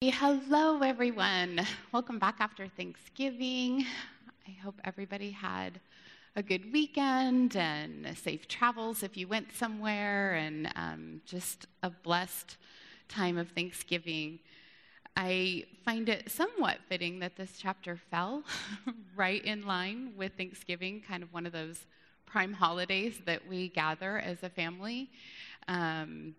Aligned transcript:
Hello, 0.00 0.80
everyone. 0.80 1.60
Welcome 1.92 2.18
back 2.18 2.38
after 2.40 2.66
Thanksgiving. 2.66 3.86
I 4.48 4.50
hope 4.50 4.80
everybody 4.82 5.30
had 5.30 5.78
a 6.34 6.42
good 6.42 6.72
weekend 6.72 7.54
and 7.54 8.18
safe 8.18 8.48
travels 8.48 9.04
if 9.04 9.16
you 9.16 9.28
went 9.28 9.54
somewhere, 9.54 10.34
and 10.34 10.72
um, 10.74 11.20
just 11.24 11.66
a 11.84 11.90
blessed 11.90 12.56
time 13.08 13.38
of 13.38 13.50
Thanksgiving. 13.50 14.40
I 15.16 15.64
find 15.84 16.08
it 16.08 16.30
somewhat 16.30 16.78
fitting 16.88 17.18
that 17.18 17.36
this 17.36 17.58
chapter 17.58 17.96
fell 18.10 18.42
right 19.16 19.44
in 19.44 19.66
line 19.66 20.12
with 20.16 20.32
Thanksgiving, 20.36 21.02
kind 21.06 21.22
of 21.22 21.32
one 21.32 21.44
of 21.44 21.52
those 21.52 21.86
prime 22.24 22.52
holidays 22.52 23.20
that 23.26 23.46
we 23.46 23.68
gather 23.68 24.18
as 24.18 24.42
a 24.42 24.48
family. 24.48 25.10
Um, 25.68 26.34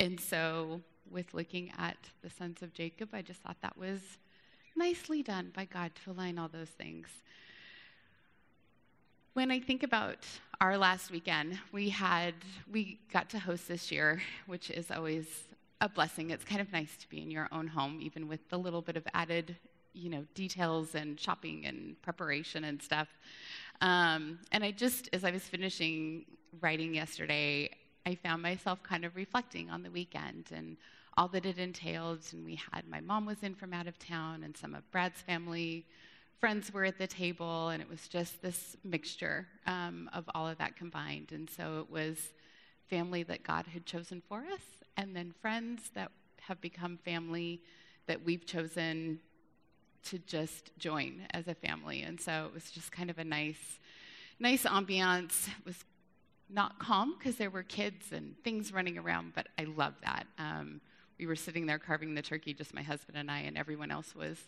and 0.00 0.18
so, 0.18 0.80
with 1.10 1.32
looking 1.34 1.72
at 1.78 1.96
the 2.22 2.30
sons 2.30 2.62
of 2.62 2.72
Jacob, 2.74 3.10
I 3.12 3.22
just 3.22 3.40
thought 3.40 3.56
that 3.62 3.76
was 3.76 4.00
nicely 4.76 5.22
done 5.22 5.52
by 5.54 5.64
God 5.64 5.92
to 6.04 6.10
align 6.10 6.38
all 6.38 6.48
those 6.48 6.68
things. 6.68 7.08
When 9.34 9.50
I 9.50 9.60
think 9.60 9.84
about 9.84 10.26
our 10.60 10.76
last 10.76 11.10
weekend, 11.12 11.58
we 11.72 11.90
had 11.90 12.34
we 12.72 12.98
got 13.12 13.30
to 13.30 13.38
host 13.38 13.68
this 13.68 13.92
year, 13.92 14.20
which 14.46 14.70
is 14.70 14.90
always 14.90 15.47
a 15.80 15.88
blessing. 15.88 16.30
It's 16.30 16.44
kind 16.44 16.60
of 16.60 16.72
nice 16.72 16.96
to 16.98 17.08
be 17.08 17.22
in 17.22 17.30
your 17.30 17.48
own 17.52 17.68
home, 17.68 17.98
even 18.00 18.28
with 18.28 18.48
the 18.48 18.58
little 18.58 18.82
bit 18.82 18.96
of 18.96 19.06
added, 19.14 19.56
you 19.92 20.10
know, 20.10 20.24
details 20.34 20.94
and 20.94 21.18
shopping 21.18 21.66
and 21.66 22.00
preparation 22.02 22.64
and 22.64 22.82
stuff. 22.82 23.08
Um, 23.80 24.40
and 24.50 24.64
I 24.64 24.72
just, 24.72 25.08
as 25.12 25.24
I 25.24 25.30
was 25.30 25.42
finishing 25.42 26.24
writing 26.60 26.94
yesterday, 26.94 27.70
I 28.04 28.14
found 28.16 28.42
myself 28.42 28.82
kind 28.82 29.04
of 29.04 29.14
reflecting 29.16 29.70
on 29.70 29.82
the 29.82 29.90
weekend 29.90 30.46
and 30.52 30.76
all 31.16 31.28
that 31.28 31.46
it 31.46 31.58
entailed. 31.58 32.20
And 32.32 32.44
we 32.44 32.58
had 32.72 32.88
my 32.88 33.00
mom 33.00 33.26
was 33.26 33.42
in 33.42 33.54
from 33.54 33.72
out 33.72 33.86
of 33.86 33.98
town, 33.98 34.42
and 34.44 34.56
some 34.56 34.74
of 34.74 34.90
Brad's 34.90 35.20
family 35.20 35.84
friends 36.40 36.72
were 36.72 36.84
at 36.84 36.98
the 36.98 37.06
table, 37.06 37.68
and 37.68 37.82
it 37.82 37.88
was 37.88 38.08
just 38.08 38.40
this 38.40 38.76
mixture 38.84 39.46
um, 39.66 40.08
of 40.12 40.24
all 40.34 40.46
of 40.48 40.58
that 40.58 40.76
combined. 40.76 41.32
And 41.32 41.50
so 41.50 41.80
it 41.80 41.90
was 41.90 42.16
family 42.88 43.22
that 43.24 43.42
God 43.42 43.66
had 43.66 43.84
chosen 43.84 44.22
for 44.28 44.38
us, 44.52 44.62
and 44.98 45.14
then 45.14 45.32
friends 45.40 45.90
that 45.94 46.10
have 46.40 46.60
become 46.60 46.98
family 46.98 47.62
that 48.06 48.24
we've 48.24 48.44
chosen 48.44 49.20
to 50.02 50.18
just 50.18 50.76
join 50.78 51.22
as 51.30 51.46
a 51.46 51.54
family. 51.54 52.02
And 52.02 52.20
so 52.20 52.46
it 52.46 52.52
was 52.52 52.70
just 52.70 52.90
kind 52.90 53.08
of 53.08 53.18
a 53.18 53.24
nice, 53.24 53.78
nice 54.40 54.64
ambiance. 54.64 55.48
It 55.48 55.64
was 55.64 55.84
not 56.50 56.78
calm 56.80 57.14
because 57.16 57.36
there 57.36 57.50
were 57.50 57.62
kids 57.62 58.12
and 58.12 58.34
things 58.42 58.72
running 58.72 58.98
around, 58.98 59.32
but 59.34 59.46
I 59.58 59.64
love 59.64 59.94
that. 60.02 60.26
Um, 60.38 60.80
we 61.18 61.26
were 61.26 61.36
sitting 61.36 61.66
there 61.66 61.78
carving 61.78 62.14
the 62.14 62.22
turkey, 62.22 62.52
just 62.52 62.74
my 62.74 62.82
husband 62.82 63.18
and 63.18 63.30
I, 63.30 63.40
and 63.40 63.56
everyone 63.56 63.90
else 63.90 64.14
was 64.16 64.38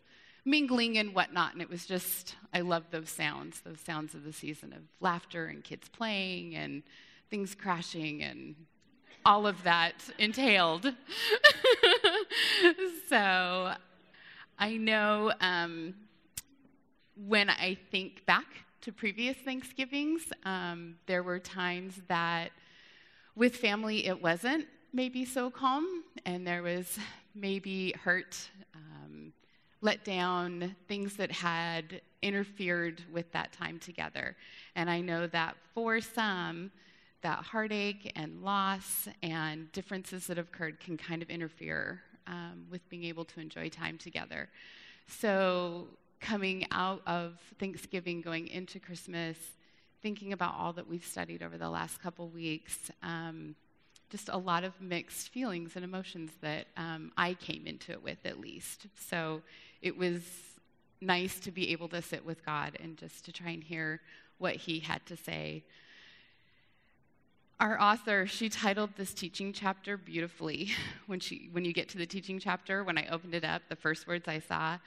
mingling 0.44 0.98
and 0.98 1.14
whatnot. 1.14 1.52
And 1.52 1.62
it 1.62 1.68
was 1.68 1.86
just, 1.86 2.36
I 2.52 2.60
love 2.60 2.84
those 2.90 3.10
sounds, 3.10 3.60
those 3.60 3.80
sounds 3.80 4.14
of 4.14 4.24
the 4.24 4.32
season 4.32 4.72
of 4.72 4.82
laughter 5.00 5.46
and 5.46 5.62
kids 5.62 5.88
playing 5.88 6.56
and 6.56 6.82
things 7.28 7.54
crashing 7.54 8.22
and 8.22 8.54
all 9.24 9.46
of 9.46 9.62
that 9.64 9.94
entailed. 10.18 10.84
so 13.08 13.72
I 14.58 14.76
know 14.76 15.32
um, 15.40 15.94
when 17.16 17.50
I 17.50 17.76
think 17.90 18.24
back 18.26 18.46
to 18.82 18.92
previous 18.92 19.36
Thanksgivings, 19.36 20.22
um, 20.44 20.96
there 21.06 21.22
were 21.22 21.38
times 21.38 22.00
that 22.08 22.50
with 23.34 23.56
family 23.56 24.06
it 24.06 24.22
wasn't 24.22 24.66
maybe 24.92 25.24
so 25.24 25.50
calm, 25.50 26.04
and 26.24 26.46
there 26.46 26.62
was 26.62 26.98
maybe 27.34 27.94
hurt, 28.02 28.50
um, 28.74 29.32
let 29.80 30.04
down, 30.04 30.74
things 30.88 31.16
that 31.16 31.30
had 31.30 32.00
interfered 32.22 33.02
with 33.12 33.30
that 33.32 33.52
time 33.52 33.78
together. 33.78 34.36
And 34.74 34.90
I 34.90 35.00
know 35.00 35.26
that 35.28 35.56
for 35.74 36.00
some, 36.00 36.70
that 37.22 37.38
heartache 37.38 38.12
and 38.16 38.42
loss 38.42 39.08
and 39.22 39.70
differences 39.72 40.26
that 40.26 40.36
have 40.36 40.48
occurred 40.48 40.80
can 40.80 40.96
kind 40.96 41.22
of 41.22 41.30
interfere 41.30 42.00
um, 42.26 42.66
with 42.70 42.88
being 42.88 43.04
able 43.04 43.24
to 43.26 43.40
enjoy 43.40 43.68
time 43.68 43.98
together. 43.98 44.48
So, 45.06 45.88
coming 46.20 46.66
out 46.70 47.02
of 47.06 47.38
Thanksgiving, 47.58 48.20
going 48.20 48.46
into 48.48 48.78
Christmas, 48.78 49.36
thinking 50.02 50.32
about 50.32 50.54
all 50.56 50.72
that 50.74 50.86
we've 50.86 51.04
studied 51.04 51.42
over 51.42 51.56
the 51.56 51.68
last 51.68 52.00
couple 52.02 52.28
weeks, 52.28 52.90
um, 53.02 53.54
just 54.10 54.28
a 54.28 54.36
lot 54.36 54.64
of 54.64 54.78
mixed 54.80 55.30
feelings 55.30 55.76
and 55.76 55.84
emotions 55.84 56.30
that 56.42 56.66
um, 56.76 57.10
I 57.16 57.34
came 57.34 57.66
into 57.66 57.92
it 57.92 58.02
with, 58.02 58.18
at 58.24 58.40
least. 58.40 58.86
So, 58.96 59.42
it 59.82 59.96
was 59.96 60.22
nice 61.00 61.40
to 61.40 61.50
be 61.50 61.72
able 61.72 61.88
to 61.88 62.02
sit 62.02 62.24
with 62.24 62.44
God 62.44 62.76
and 62.80 62.96
just 62.96 63.24
to 63.24 63.32
try 63.32 63.50
and 63.50 63.64
hear 63.64 64.00
what 64.38 64.56
He 64.56 64.78
had 64.80 65.04
to 65.06 65.16
say 65.16 65.64
our 67.60 67.80
author 67.80 68.26
she 68.26 68.48
titled 68.48 68.90
this 68.96 69.12
teaching 69.12 69.52
chapter 69.52 69.96
beautifully. 69.96 70.70
When 71.06 71.20
she 71.20 71.48
when 71.52 71.64
you 71.64 71.72
get 71.72 71.88
to 71.90 71.98
the 71.98 72.06
teaching 72.06 72.38
chapter 72.38 72.84
when 72.84 72.96
i 72.96 73.06
opened 73.10 73.34
it 73.34 73.44
up 73.44 73.62
the 73.68 73.74
first 73.74 74.06
words 74.06 74.28
i 74.28 74.38
saw 74.38 74.78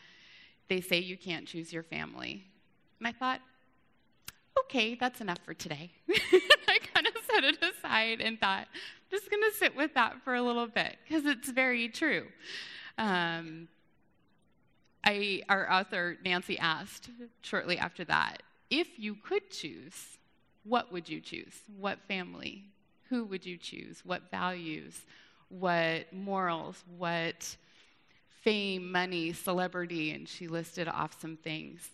they 0.69 0.79
say 0.79 0.99
you 0.99 1.17
can't 1.17 1.45
choose 1.45 1.73
your 1.73 1.83
family. 1.83 2.45
And 2.99 3.07
i 3.07 3.11
thought 3.11 3.41
okay 4.61 4.95
that's 4.95 5.19
enough 5.21 5.39
for 5.45 5.53
today. 5.53 5.91
I 6.09 6.79
kind 6.93 7.07
of 7.07 7.13
set 7.29 7.43
it 7.43 7.57
aside 7.61 8.21
and 8.21 8.39
thought 8.39 8.67
i'm 8.71 9.11
just 9.11 9.29
going 9.29 9.43
to 9.43 9.57
sit 9.57 9.75
with 9.75 9.93
that 9.95 10.23
for 10.23 10.33
a 10.33 10.41
little 10.41 10.67
bit 10.67 10.97
because 11.07 11.25
it's 11.25 11.49
very 11.49 11.89
true. 11.89 12.25
Um, 12.97 13.67
I, 15.05 15.41
our 15.49 15.69
author 15.69 16.17
nancy 16.23 16.57
asked 16.57 17.09
shortly 17.41 17.77
after 17.77 18.05
that 18.05 18.43
if 18.69 18.97
you 18.97 19.15
could 19.15 19.49
choose 19.51 20.17
what 20.63 20.91
would 20.91 21.09
you 21.09 21.19
choose? 21.19 21.53
What 21.77 21.99
family? 22.07 22.63
Who 23.09 23.25
would 23.25 23.45
you 23.45 23.57
choose? 23.57 24.01
What 24.05 24.31
values? 24.31 25.01
What 25.49 26.11
morals? 26.13 26.83
What 26.97 27.55
fame, 28.41 28.91
money, 28.91 29.33
celebrity? 29.33 30.11
And 30.11 30.27
she 30.27 30.47
listed 30.47 30.87
off 30.87 31.19
some 31.19 31.37
things. 31.37 31.89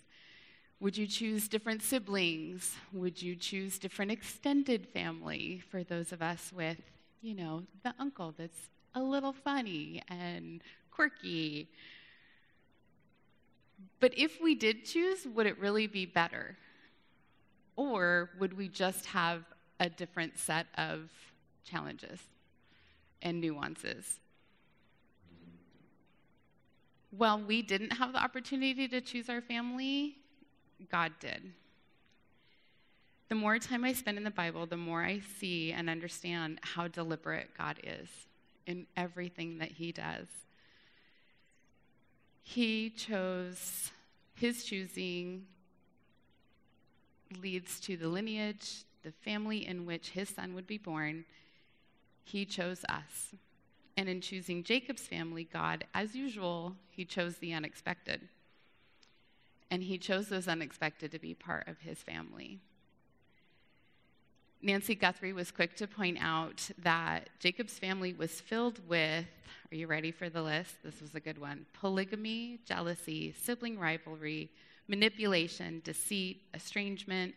Would 0.80 0.96
you 0.96 1.06
choose 1.06 1.46
different 1.46 1.82
siblings? 1.82 2.74
Would 2.92 3.20
you 3.20 3.36
choose 3.36 3.78
different 3.78 4.10
extended 4.10 4.86
family 4.86 5.62
for 5.70 5.84
those 5.84 6.12
of 6.12 6.22
us 6.22 6.52
with, 6.54 6.78
you 7.20 7.34
know, 7.34 7.64
the 7.84 7.92
uncle 7.98 8.34
that's 8.36 8.70
a 8.94 9.02
little 9.02 9.32
funny 9.32 10.02
and 10.08 10.62
quirky? 10.90 11.68
But 13.98 14.16
if 14.16 14.40
we 14.40 14.54
did 14.54 14.86
choose, 14.86 15.26
would 15.26 15.46
it 15.46 15.58
really 15.58 15.86
be 15.86 16.06
better? 16.06 16.56
Or 17.80 18.28
would 18.38 18.58
we 18.58 18.68
just 18.68 19.06
have 19.06 19.42
a 19.80 19.88
different 19.88 20.38
set 20.38 20.66
of 20.76 21.08
challenges 21.64 22.20
and 23.22 23.40
nuances? 23.40 24.20
Well, 27.10 27.40
we 27.40 27.62
didn't 27.62 27.92
have 27.92 28.12
the 28.12 28.22
opportunity 28.22 28.86
to 28.86 29.00
choose 29.00 29.30
our 29.30 29.40
family, 29.40 30.16
God 30.92 31.12
did. 31.20 31.54
The 33.30 33.34
more 33.34 33.58
time 33.58 33.82
I 33.86 33.94
spend 33.94 34.18
in 34.18 34.24
the 34.24 34.30
Bible, 34.30 34.66
the 34.66 34.76
more 34.76 35.02
I 35.02 35.20
see 35.38 35.72
and 35.72 35.88
understand 35.88 36.58
how 36.60 36.86
deliberate 36.86 37.48
God 37.56 37.80
is 37.82 38.10
in 38.66 38.86
everything 38.94 39.56
that 39.56 39.72
He 39.72 39.90
does. 39.90 40.26
He 42.42 42.90
chose 42.90 43.90
His 44.34 44.64
choosing 44.64 45.46
leads 47.38 47.80
to 47.80 47.96
the 47.96 48.08
lineage, 48.08 48.84
the 49.02 49.12
family 49.12 49.66
in 49.66 49.86
which 49.86 50.10
his 50.10 50.28
son 50.28 50.54
would 50.54 50.66
be 50.66 50.78
born. 50.78 51.24
He 52.24 52.44
chose 52.44 52.84
us. 52.88 53.34
And 53.96 54.08
in 54.08 54.20
choosing 54.20 54.62
Jacob's 54.62 55.02
family, 55.02 55.48
God, 55.52 55.84
as 55.94 56.14
usual, 56.14 56.76
he 56.90 57.04
chose 57.04 57.36
the 57.36 57.52
unexpected. 57.52 58.28
And 59.70 59.82
he 59.82 59.98
chose 59.98 60.28
those 60.28 60.48
unexpected 60.48 61.12
to 61.12 61.18
be 61.18 61.34
part 61.34 61.68
of 61.68 61.80
his 61.80 61.98
family. 61.98 62.60
Nancy 64.62 64.94
Guthrie 64.94 65.32
was 65.32 65.50
quick 65.50 65.74
to 65.76 65.86
point 65.86 66.18
out 66.20 66.68
that 66.82 67.30
Jacob's 67.38 67.78
family 67.78 68.12
was 68.12 68.40
filled 68.40 68.78
with, 68.86 69.24
are 69.72 69.74
you 69.74 69.86
ready 69.86 70.10
for 70.10 70.28
the 70.28 70.42
list? 70.42 70.74
This 70.84 71.00
was 71.00 71.14
a 71.14 71.20
good 71.20 71.38
one 71.38 71.64
polygamy, 71.72 72.58
jealousy, 72.66 73.32
sibling 73.32 73.78
rivalry, 73.78 74.50
manipulation, 74.90 75.80
deceit, 75.84 76.42
estrangement, 76.52 77.32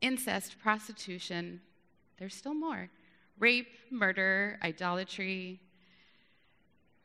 incest, 0.00 0.60
prostitution. 0.62 1.60
There's 2.18 2.34
still 2.34 2.54
more 2.54 2.88
rape, 3.38 3.68
murder, 3.90 4.58
idolatry. 4.62 5.60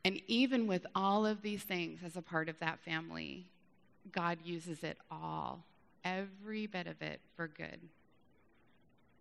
And 0.04 0.20
even 0.26 0.66
with 0.66 0.86
all 0.94 1.26
of 1.26 1.42
these 1.42 1.62
things 1.62 2.00
as 2.04 2.16
a 2.16 2.22
part 2.22 2.48
of 2.48 2.58
that 2.60 2.80
family, 2.80 3.46
God 4.12 4.38
uses 4.44 4.82
it 4.82 4.98
all, 5.10 5.64
every 6.04 6.66
bit 6.66 6.86
of 6.86 7.00
it, 7.02 7.20
for 7.36 7.48
good. 7.48 7.80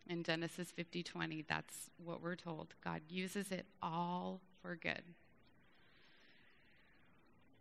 In 0.07 0.23
Genesis 0.23 0.71
50:20, 0.71 1.41
that's 1.47 1.89
what 2.03 2.21
we're 2.21 2.35
told. 2.35 2.73
God 2.83 3.01
uses 3.09 3.51
it 3.51 3.65
all 3.81 4.41
for 4.61 4.75
good. 4.75 5.03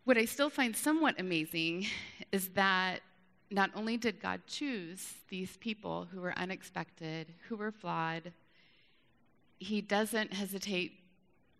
What 0.05 0.17
I 0.17 0.25
still 0.25 0.49
find 0.49 0.75
somewhat 0.75 1.17
amazing 1.17 1.85
is 2.33 2.49
that 2.49 2.99
not 3.49 3.71
only 3.73 3.95
did 3.95 4.19
God 4.19 4.41
choose 4.47 5.13
these 5.29 5.55
people 5.57 6.09
who 6.11 6.19
were 6.19 6.37
unexpected, 6.37 7.27
who 7.47 7.55
were 7.55 7.71
flawed, 7.71 8.33
He 9.59 9.79
doesn't 9.79 10.33
hesitate 10.33 10.99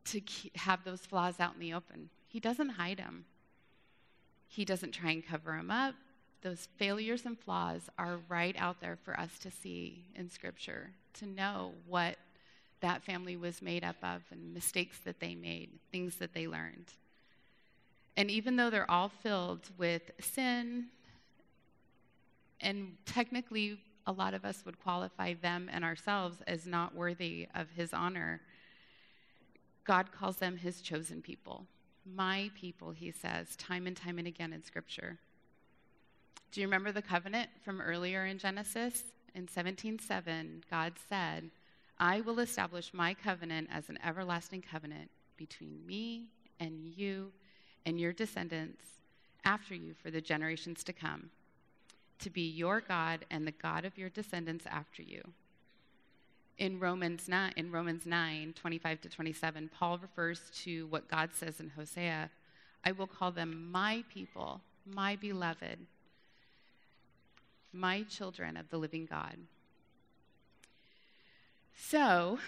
to 0.05 0.21
have 0.55 0.83
those 0.83 1.05
flaws 1.05 1.39
out 1.39 1.53
in 1.53 1.61
the 1.61 1.73
open. 1.73 2.09
He 2.27 2.41
doesn't 2.41 2.69
hide 2.69 2.97
them. 2.97 3.23
He 4.49 4.65
doesn't 4.65 4.91
try 4.91 5.11
and 5.11 5.25
cover 5.25 5.51
them 5.51 5.71
up. 5.71 5.95
Those 6.41 6.67
failures 6.75 7.25
and 7.25 7.39
flaws 7.39 7.83
are 7.97 8.19
right 8.27 8.55
out 8.59 8.81
there 8.81 8.97
for 9.05 9.17
us 9.17 9.39
to 9.39 9.51
see 9.51 10.03
in 10.15 10.29
Scripture, 10.29 10.89
to 11.13 11.25
know 11.25 11.75
what 11.87 12.17
that 12.81 13.03
family 13.03 13.37
was 13.37 13.61
made 13.61 13.85
up 13.85 13.95
of 14.03 14.21
and 14.31 14.53
mistakes 14.53 14.99
that 15.05 15.21
they 15.21 15.33
made, 15.33 15.69
things 15.93 16.15
that 16.15 16.33
they 16.33 16.45
learned. 16.45 16.91
And 18.15 18.29
even 18.29 18.55
though 18.55 18.69
they're 18.69 18.89
all 18.89 19.09
filled 19.09 19.69
with 19.77 20.11
sin, 20.19 20.85
and 22.61 22.95
technically 23.05 23.79
a 24.05 24.11
lot 24.11 24.33
of 24.33 24.45
us 24.45 24.63
would 24.65 24.81
qualify 24.81 25.33
them 25.33 25.69
and 25.71 25.83
ourselves 25.83 26.37
as 26.45 26.65
not 26.65 26.95
worthy 26.95 27.47
of 27.55 27.69
his 27.71 27.93
honor, 27.93 28.41
God 29.83 30.11
calls 30.11 30.37
them 30.37 30.57
his 30.57 30.81
chosen 30.81 31.21
people. 31.21 31.65
My 32.05 32.51
people, 32.55 32.91
he 32.91 33.11
says, 33.11 33.55
time 33.55 33.87
and 33.87 33.95
time 33.95 34.19
and 34.19 34.27
again 34.27 34.53
in 34.53 34.61
Scripture. 34.61 35.17
Do 36.51 36.61
you 36.61 36.67
remember 36.67 36.91
the 36.91 37.01
covenant 37.01 37.49
from 37.63 37.81
earlier 37.81 38.25
in 38.25 38.37
Genesis? 38.37 39.03
In 39.33 39.47
17:7, 39.47 40.61
God 40.69 40.93
said, 41.09 41.49
"I 41.97 42.21
will 42.21 42.39
establish 42.39 42.93
my 42.93 43.15
covenant 43.15 43.69
as 43.71 43.89
an 43.89 43.97
everlasting 44.03 44.61
covenant 44.61 45.09
between 45.35 45.83
me 45.87 46.27
and 46.59 46.85
you 46.85 47.33
and 47.85 47.99
your 47.99 48.13
descendants 48.13 48.83
after 49.45 49.75
you 49.75 49.93
for 50.01 50.09
the 50.09 50.21
generations 50.21 50.83
to 50.85 50.93
come, 50.93 51.29
to 52.19 52.29
be 52.29 52.41
your 52.41 52.81
God 52.81 53.25
and 53.29 53.45
the 53.45 53.51
God 53.51 53.85
of 53.85 53.97
your 53.97 54.09
descendants 54.09 54.65
after 54.69 55.01
you. 55.01 55.21
In 56.57 56.79
Romans 56.79 57.27
9, 57.27 57.53
in 57.57 57.71
Romans 57.71 58.05
9, 58.05 58.53
25 58.53 59.01
to 59.01 59.09
27, 59.09 59.69
Paul 59.77 59.97
refers 59.97 60.41
to 60.63 60.85
what 60.87 61.09
God 61.09 61.31
says 61.33 61.59
in 61.59 61.69
Hosea 61.69 62.29
I 62.85 62.91
will 62.91 63.07
call 63.07 63.31
them 63.31 63.71
my 63.71 64.03
people, 64.13 64.61
my 64.85 65.15
beloved, 65.15 65.79
my 67.71 68.03
children 68.03 68.57
of 68.57 68.69
the 68.69 68.77
living 68.77 69.05
God. 69.09 69.37
So 71.75 72.39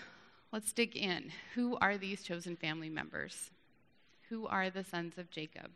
let's 0.51 0.73
dig 0.73 0.95
in. 0.95 1.31
Who 1.55 1.77
are 1.77 1.97
these 1.97 2.21
chosen 2.21 2.55
family 2.55 2.89
members? 2.89 3.49
Who 4.29 4.47
are 4.47 4.69
the 4.69 4.83
sons 4.83 5.17
of 5.17 5.29
Jacob? 5.29 5.69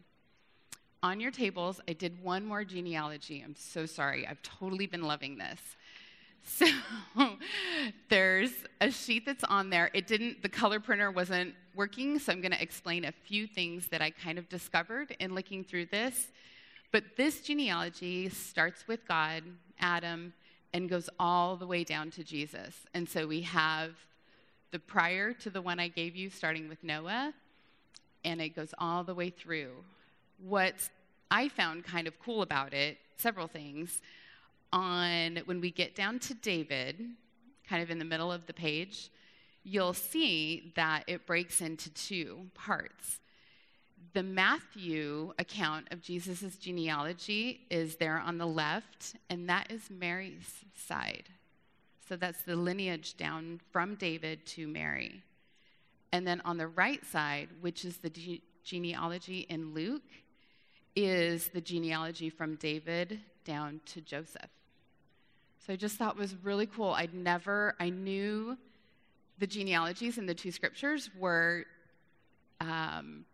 On 1.02 1.20
your 1.20 1.32
tables, 1.32 1.80
I 1.88 1.94
did 1.94 2.22
one 2.22 2.46
more 2.46 2.64
genealogy. 2.64 3.42
I'm 3.46 3.56
so 3.56 3.86
sorry. 3.86 4.28
I've 4.28 4.42
totally 4.42 4.88
been 4.88 5.04
loving 5.04 5.38
this. 5.38 5.60
So 6.42 6.66
there's 8.10 8.52
a 8.80 8.90
sheet 8.90 9.26
that's 9.26 9.44
on 9.44 9.70
there. 9.70 9.92
It 9.94 10.08
didn't, 10.08 10.42
the 10.42 10.50
color 10.50 10.80
printer 10.80 11.12
wasn't 11.12 11.54
working, 11.76 12.18
so 12.18 12.32
I'm 12.32 12.42
going 12.42 12.54
to 12.54 12.62
explain 12.62 13.06
a 13.06 13.12
few 13.12 13.46
things 13.46 13.88
that 13.88 14.02
I 14.02 14.10
kind 14.10 14.40
of 14.40 14.48
discovered 14.50 15.16
in 15.20 15.36
looking 15.36 15.64
through 15.64 15.88
this. 15.88 16.32
But 16.92 17.04
this 17.18 17.42
genealogy 17.42 18.30
starts 18.30 18.88
with 18.88 19.08
God, 19.08 19.44
Adam, 19.80 20.34
and 20.74 20.90
goes 20.90 21.10
all 21.20 21.56
the 21.56 21.68
way 21.68 21.84
down 21.84 22.10
to 22.12 22.24
Jesus. 22.24 22.74
And 22.94 23.08
so 23.08 23.28
we 23.28 23.42
have 23.42 23.92
the 24.72 24.80
prior 24.80 25.34
to 25.34 25.50
the 25.50 25.62
one 25.62 25.80
I 25.80 25.88
gave 25.88 26.16
you, 26.16 26.30
starting 26.30 26.70
with 26.70 26.84
Noah, 26.84 27.34
and 28.24 28.42
it 28.42 28.56
goes 28.56 28.74
all 28.78 29.04
the 29.04 29.16
way 29.16 29.30
through. 29.30 29.72
What 30.38 30.76
I 31.32 31.50
found 31.50 31.84
kind 31.84 32.08
of 32.08 32.20
cool 32.20 32.42
about 32.42 32.74
it, 32.74 32.98
several 33.18 33.48
things, 33.48 34.02
on 34.72 35.38
when 35.46 35.62
we 35.62 35.72
get 35.72 35.96
down 35.96 36.20
to 36.20 36.34
David, 36.34 37.00
kind 37.68 37.84
of 37.84 37.90
in 37.92 38.00
the 38.00 38.06
middle 38.06 38.32
of 38.32 38.46
the 38.46 38.54
page, 38.54 39.10
you'll 39.64 39.94
see 39.94 40.72
that 40.76 41.04
it 41.08 41.26
breaks 41.26 41.62
into 41.62 41.90
two 41.92 42.48
parts. 42.54 43.20
The 44.14 44.24
Matthew 44.24 45.34
account 45.38 45.88
of 45.92 46.02
Jesus' 46.02 46.56
genealogy 46.58 47.62
is 47.70 47.98
there 47.98 48.18
on 48.18 48.38
the 48.38 48.48
left, 48.48 49.16
and 49.30 49.48
that 49.50 49.72
is 49.72 49.90
Mary's 49.90 50.64
side. 50.76 51.26
So 52.08 52.16
that's 52.16 52.42
the 52.42 52.56
lineage 52.56 53.18
down 53.18 53.62
from 53.72 53.94
David 53.96 54.46
to 54.48 54.68
Mary. 54.68 55.22
And 56.12 56.26
then 56.26 56.42
on 56.42 56.58
the 56.58 56.68
right 56.68 57.06
side, 57.06 57.50
which 57.62 57.86
is 57.86 57.98
the 57.98 58.10
ge- 58.10 58.42
genealogy 58.64 59.46
in 59.50 59.74
Luke, 59.74 60.04
is 60.96 61.50
the 61.50 61.62
genealogy 61.62 62.30
from 62.30 62.56
David 62.56 63.20
down 63.46 63.80
to 63.86 64.02
Joseph. 64.02 64.50
So 65.66 65.74
I 65.74 65.76
just 65.76 65.98
thought 65.98 66.18
was 66.18 66.36
really 66.44 66.66
cool. 66.66 66.92
I'd 66.92 67.14
never, 67.14 67.76
I 67.80 67.90
knew 67.90 68.58
the 69.38 69.48
genealogies 69.48 70.18
in 70.18 70.26
the 70.26 70.34
two 70.34 70.52
scriptures 70.52 71.10
were 71.18 71.66
um, 72.60 73.26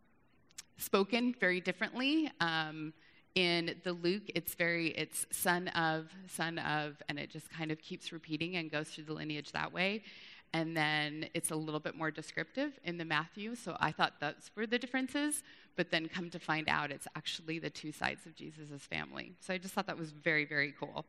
spoken 0.77 1.33
very 1.39 1.61
differently. 1.61 2.29
Um, 2.39 2.93
in 3.35 3.75
the 3.83 3.93
Luke, 3.93 4.23
it's 4.33 4.55
very, 4.55 4.89
it's 4.89 5.25
son 5.31 5.67
of, 5.69 6.09
son 6.27 6.59
of, 6.59 7.01
and 7.09 7.19
it 7.19 7.29
just 7.29 7.49
kind 7.49 7.71
of 7.71 7.79
keeps 7.79 8.11
repeating 8.11 8.55
and 8.55 8.71
goes 8.71 8.89
through 8.89 9.05
the 9.05 9.13
lineage 9.13 9.51
that 9.51 9.73
way 9.73 10.03
and 10.55 10.75
then 10.75 11.27
it's 11.33 11.51
a 11.51 11.55
little 11.55 11.81
bit 11.81 11.97
more 11.97 12.09
descriptive 12.09 12.79
in 12.85 12.97
the 12.97 13.03
Matthew. 13.03 13.55
So 13.55 13.75
I 13.81 13.91
thought 13.91 14.21
those 14.21 14.51
were 14.55 14.65
the 14.65 14.79
differences, 14.79 15.43
but 15.75 15.91
then 15.91 16.07
come 16.07 16.29
to 16.29 16.39
find 16.39 16.69
out 16.69 16.91
it's 16.91 17.09
actually 17.17 17.59
the 17.59 17.69
two 17.69 17.91
sides 17.91 18.25
of 18.25 18.37
Jesus' 18.37 18.81
family. 18.83 19.33
So 19.41 19.53
I 19.53 19.57
just 19.57 19.73
thought 19.73 19.85
that 19.87 19.97
was 19.97 20.11
very, 20.11 20.45
very 20.45 20.73
cool. 20.79 21.03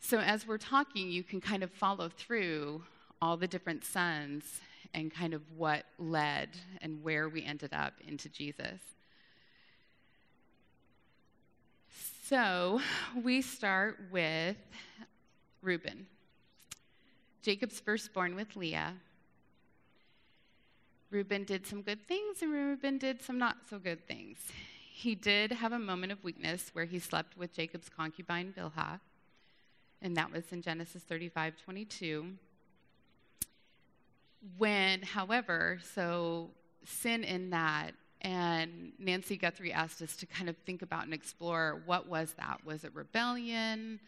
So 0.00 0.20
as 0.20 0.46
we're 0.46 0.56
talking, 0.56 1.10
you 1.10 1.22
can 1.22 1.38
kind 1.38 1.62
of 1.62 1.70
follow 1.70 2.08
through 2.08 2.82
all 3.20 3.36
the 3.36 3.46
different 3.46 3.84
sons 3.84 4.62
and 4.94 5.12
kind 5.12 5.34
of 5.34 5.42
what 5.54 5.84
led 5.98 6.48
and 6.80 7.02
where 7.02 7.28
we 7.28 7.44
ended 7.44 7.74
up 7.74 7.92
into 8.08 8.30
Jesus. 8.30 8.80
So 12.24 12.80
we 13.22 13.42
start 13.42 13.98
with 14.10 14.56
Reuben. 15.60 16.06
Jacob's 17.46 17.78
firstborn 17.78 18.34
with 18.34 18.56
Leah. 18.56 18.94
Reuben 21.12 21.44
did 21.44 21.64
some 21.64 21.80
good 21.80 22.04
things, 22.08 22.42
and 22.42 22.50
Reuben 22.50 22.98
did 22.98 23.22
some 23.22 23.38
not 23.38 23.58
so 23.70 23.78
good 23.78 24.04
things. 24.08 24.38
He 24.92 25.14
did 25.14 25.52
have 25.52 25.70
a 25.70 25.78
moment 25.78 26.10
of 26.10 26.24
weakness 26.24 26.70
where 26.72 26.86
he 26.86 26.98
slept 26.98 27.38
with 27.38 27.54
Jacob's 27.54 27.88
concubine 27.88 28.52
Bilhah, 28.52 28.98
and 30.02 30.16
that 30.16 30.32
was 30.32 30.42
in 30.50 30.60
Genesis 30.60 31.04
35 31.04 31.54
22. 31.64 32.32
When, 34.58 35.02
however, 35.02 35.78
so 35.94 36.50
sin 36.84 37.22
in 37.22 37.50
that, 37.50 37.92
and 38.22 38.90
Nancy 38.98 39.36
Guthrie 39.36 39.72
asked 39.72 40.02
us 40.02 40.16
to 40.16 40.26
kind 40.26 40.48
of 40.48 40.56
think 40.66 40.82
about 40.82 41.04
and 41.04 41.14
explore 41.14 41.80
what 41.86 42.08
was 42.08 42.34
that? 42.38 42.64
Was 42.64 42.82
it 42.82 42.92
rebellion? 42.92 44.00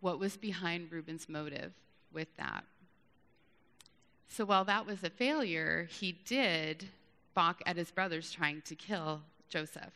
What 0.00 0.18
was 0.18 0.38
behind 0.38 0.90
Reuben's 0.90 1.28
motive? 1.28 1.74
With 2.14 2.34
that. 2.36 2.64
So 4.28 4.44
while 4.44 4.64
that 4.64 4.86
was 4.86 5.04
a 5.04 5.10
failure, 5.10 5.88
he 5.90 6.12
did 6.24 6.86
balk 7.34 7.60
at 7.66 7.76
his 7.76 7.90
brothers 7.90 8.30
trying 8.30 8.62
to 8.62 8.74
kill 8.74 9.22
Joseph. 9.48 9.94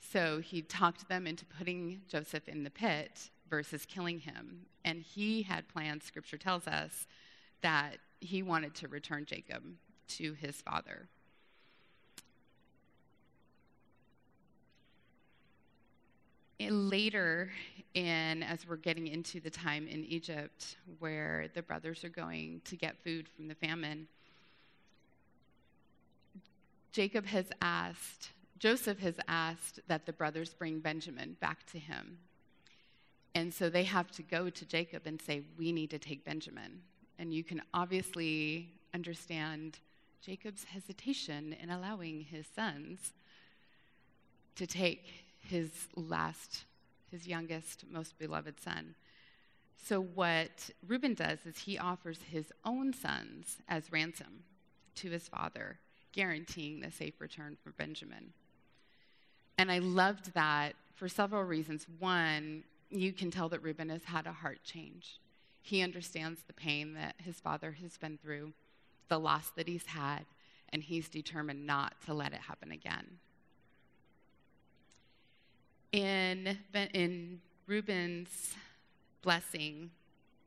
So 0.00 0.40
he 0.40 0.62
talked 0.62 1.08
them 1.08 1.26
into 1.26 1.44
putting 1.44 2.00
Joseph 2.08 2.48
in 2.48 2.64
the 2.64 2.70
pit 2.70 3.30
versus 3.48 3.86
killing 3.86 4.20
him. 4.20 4.66
And 4.84 5.02
he 5.02 5.42
had 5.42 5.68
plans, 5.68 6.04
scripture 6.04 6.38
tells 6.38 6.66
us, 6.66 7.06
that 7.62 7.98
he 8.20 8.42
wanted 8.42 8.74
to 8.76 8.88
return 8.88 9.24
Jacob 9.24 9.62
to 10.08 10.32
his 10.34 10.56
father. 10.56 11.08
Later 16.68 17.50
in 17.94 18.42
as 18.42 18.68
we're 18.68 18.76
getting 18.76 19.06
into 19.06 19.40
the 19.40 19.50
time 19.50 19.88
in 19.88 20.04
Egypt 20.04 20.76
where 20.98 21.46
the 21.54 21.62
brothers 21.62 22.04
are 22.04 22.10
going 22.10 22.60
to 22.64 22.76
get 22.76 22.96
food 23.02 23.28
from 23.28 23.48
the 23.48 23.54
famine 23.54 24.06
Jacob 26.92 27.24
has 27.26 27.46
asked 27.60 28.30
Joseph 28.58 28.98
has 29.00 29.14
asked 29.26 29.80
that 29.88 30.04
the 30.04 30.12
brothers 30.12 30.52
bring 30.52 30.80
Benjamin 30.80 31.34
back 31.40 31.64
to 31.72 31.78
him. 31.78 32.18
And 33.34 33.52
so 33.54 33.70
they 33.70 33.84
have 33.84 34.10
to 34.12 34.22
go 34.22 34.50
to 34.50 34.66
Jacob 34.66 35.06
and 35.06 35.20
say 35.20 35.42
we 35.56 35.72
need 35.72 35.88
to 35.90 35.98
take 35.98 36.26
Benjamin. 36.26 36.82
And 37.18 37.32
you 37.32 37.42
can 37.42 37.62
obviously 37.72 38.68
understand 38.92 39.78
Jacob's 40.20 40.64
hesitation 40.64 41.56
in 41.62 41.70
allowing 41.70 42.20
his 42.20 42.46
sons 42.54 43.14
to 44.56 44.66
take 44.66 45.06
his 45.50 45.88
last, 45.96 46.64
his 47.10 47.26
youngest, 47.26 47.84
most 47.90 48.18
beloved 48.18 48.60
son. 48.60 48.94
So, 49.82 50.00
what 50.00 50.70
Reuben 50.86 51.14
does 51.14 51.44
is 51.44 51.58
he 51.58 51.78
offers 51.78 52.20
his 52.30 52.52
own 52.64 52.92
sons 52.92 53.56
as 53.68 53.90
ransom 53.90 54.44
to 54.96 55.10
his 55.10 55.26
father, 55.26 55.78
guaranteeing 56.12 56.80
the 56.80 56.90
safe 56.90 57.20
return 57.20 57.56
for 57.62 57.72
Benjamin. 57.72 58.32
And 59.58 59.70
I 59.70 59.78
loved 59.78 60.34
that 60.34 60.74
for 60.94 61.08
several 61.08 61.44
reasons. 61.44 61.86
One, 61.98 62.62
you 62.90 63.12
can 63.12 63.30
tell 63.30 63.48
that 63.48 63.62
Reuben 63.62 63.88
has 63.88 64.04
had 64.04 64.26
a 64.26 64.32
heart 64.32 64.62
change. 64.64 65.18
He 65.62 65.82
understands 65.82 66.42
the 66.46 66.52
pain 66.52 66.94
that 66.94 67.14
his 67.18 67.40
father 67.40 67.72
has 67.82 67.96
been 67.96 68.18
through, 68.18 68.52
the 69.08 69.18
loss 69.18 69.50
that 69.56 69.68
he's 69.68 69.86
had, 69.86 70.24
and 70.72 70.82
he's 70.82 71.08
determined 71.08 71.66
not 71.66 71.94
to 72.06 72.14
let 72.14 72.32
it 72.32 72.40
happen 72.40 72.70
again. 72.70 73.18
In, 75.92 76.56
in 76.94 77.40
Reuben's 77.66 78.54
blessing 79.22 79.90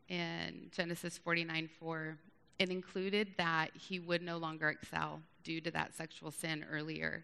in 0.08 0.70
Genesis 0.72 1.18
49 1.18 1.70
4, 1.80 2.18
it 2.60 2.70
included 2.70 3.28
that 3.38 3.72
he 3.76 4.00
would 4.00 4.22
no 4.22 4.38
longer 4.38 4.70
excel 4.70 5.22
due 5.44 5.60
to 5.62 5.72
that 5.72 5.94
sexual 5.94 6.32
sin 6.32 6.66
earlier. 6.72 7.24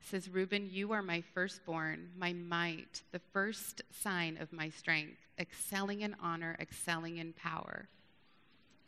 It 0.00 0.06
says, 0.06 0.28
Reuben, 0.28 0.70
you 0.70 0.92
are 0.92 1.02
my 1.02 1.22
firstborn, 1.34 2.10
my 2.16 2.32
might, 2.32 3.02
the 3.12 3.20
first 3.32 3.82
sign 3.90 4.38
of 4.40 4.52
my 4.52 4.70
strength, 4.70 5.18
excelling 5.38 6.02
in 6.02 6.16
honor, 6.22 6.56
excelling 6.60 7.18
in 7.18 7.34
power. 7.34 7.88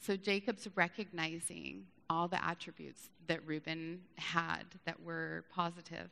So 0.00 0.16
Jacob's 0.16 0.66
recognizing 0.74 1.84
all 2.08 2.26
the 2.26 2.42
attributes 2.42 3.10
that 3.26 3.46
Reuben 3.46 4.00
had 4.16 4.64
that 4.86 5.02
were 5.02 5.44
positive. 5.52 6.10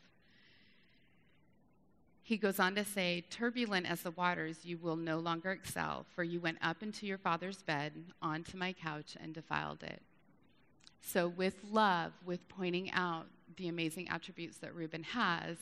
He 2.28 2.36
goes 2.36 2.60
on 2.60 2.74
to 2.74 2.84
say, 2.84 3.24
Turbulent 3.30 3.90
as 3.90 4.02
the 4.02 4.10
waters, 4.10 4.58
you 4.62 4.76
will 4.76 4.96
no 4.96 5.18
longer 5.18 5.50
excel, 5.50 6.04
for 6.14 6.22
you 6.22 6.40
went 6.40 6.58
up 6.60 6.82
into 6.82 7.06
your 7.06 7.16
father's 7.16 7.62
bed, 7.62 7.94
onto 8.20 8.58
my 8.58 8.74
couch, 8.74 9.16
and 9.18 9.32
defiled 9.32 9.82
it. 9.82 10.02
So, 11.00 11.26
with 11.26 11.54
love, 11.70 12.12
with 12.26 12.46
pointing 12.50 12.90
out 12.90 13.28
the 13.56 13.68
amazing 13.68 14.10
attributes 14.10 14.58
that 14.58 14.74
Reuben 14.74 15.04
has, 15.04 15.56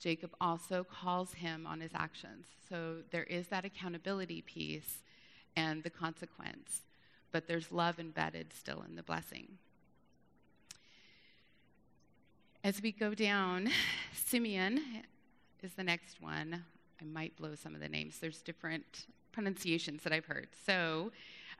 Jacob 0.00 0.30
also 0.40 0.84
calls 0.84 1.34
him 1.34 1.66
on 1.66 1.82
his 1.82 1.90
actions. 1.94 2.46
So, 2.66 3.02
there 3.10 3.24
is 3.24 3.48
that 3.48 3.66
accountability 3.66 4.40
piece 4.40 5.02
and 5.54 5.82
the 5.82 5.90
consequence, 5.90 6.80
but 7.30 7.46
there's 7.46 7.70
love 7.70 8.00
embedded 8.00 8.54
still 8.54 8.82
in 8.88 8.96
the 8.96 9.02
blessing. 9.02 9.58
As 12.64 12.80
we 12.80 12.90
go 12.90 13.12
down, 13.12 13.68
Simeon 14.14 14.80
is 15.62 15.74
the 15.74 15.84
next 15.84 16.20
one. 16.20 16.64
I 17.00 17.04
might 17.04 17.36
blow 17.36 17.54
some 17.54 17.74
of 17.74 17.80
the 17.80 17.88
names. 17.88 18.18
There's 18.18 18.40
different 18.40 19.06
pronunciations 19.32 20.02
that 20.02 20.12
I've 20.12 20.24
heard. 20.24 20.48
So 20.64 21.12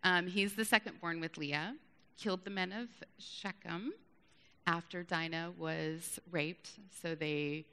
um, 0.05 0.27
he's 0.27 0.55
the 0.55 0.65
second 0.65 1.01
born 1.01 1.21
with 1.21 1.37
Leah, 1.37 1.75
killed 2.19 2.45
the 2.45 2.51
men 2.51 2.73
of 2.73 2.89
Shechem 3.19 3.93
after 4.67 5.03
Dinah 5.03 5.53
was 5.59 6.19
raped. 6.31 6.71
So 7.03 7.15
they, 7.15 7.67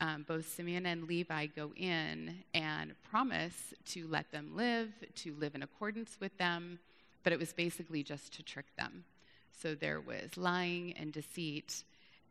um, 0.00 0.24
both 0.28 0.48
Simeon 0.48 0.86
and 0.86 1.08
Levi, 1.08 1.46
go 1.46 1.72
in 1.76 2.44
and 2.54 2.94
promise 3.10 3.74
to 3.86 4.06
let 4.08 4.30
them 4.30 4.54
live, 4.54 4.90
to 5.16 5.34
live 5.34 5.54
in 5.54 5.62
accordance 5.62 6.16
with 6.20 6.36
them, 6.38 6.78
but 7.24 7.32
it 7.32 7.38
was 7.38 7.52
basically 7.52 8.02
just 8.02 8.32
to 8.34 8.42
trick 8.42 8.66
them. 8.76 9.04
So 9.50 9.74
there 9.74 10.00
was 10.00 10.36
lying 10.36 10.92
and 10.92 11.12
deceit, 11.12 11.82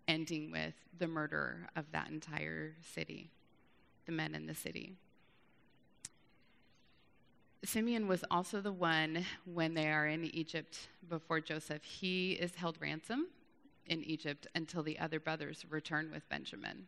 ending 0.08 0.52
with 0.52 0.74
the 0.98 1.08
murder 1.08 1.68
of 1.76 1.92
that 1.92 2.10
entire 2.10 2.74
city 2.94 3.30
the 4.08 4.12
men 4.14 4.34
in 4.34 4.48
the 4.48 4.56
city. 4.56 4.94
Simeon 7.64 8.08
was 8.08 8.24
also 8.32 8.62
the 8.62 8.72
one 8.72 9.26
when 9.46 9.74
they 9.74 9.90
are 9.90 10.08
in 10.08 10.24
Egypt 10.24 10.88
before 11.10 11.42
Joseph. 11.42 11.84
He 11.84 12.34
is 12.34 12.56
held 12.56 12.78
ransom 12.80 13.28
in 13.86 14.04
Egypt 14.04 14.48
until 14.56 14.82
the 14.82 14.98
other 14.98 15.20
brothers 15.20 15.66
return 15.70 16.10
with 16.12 16.28
Benjamin. 16.30 16.88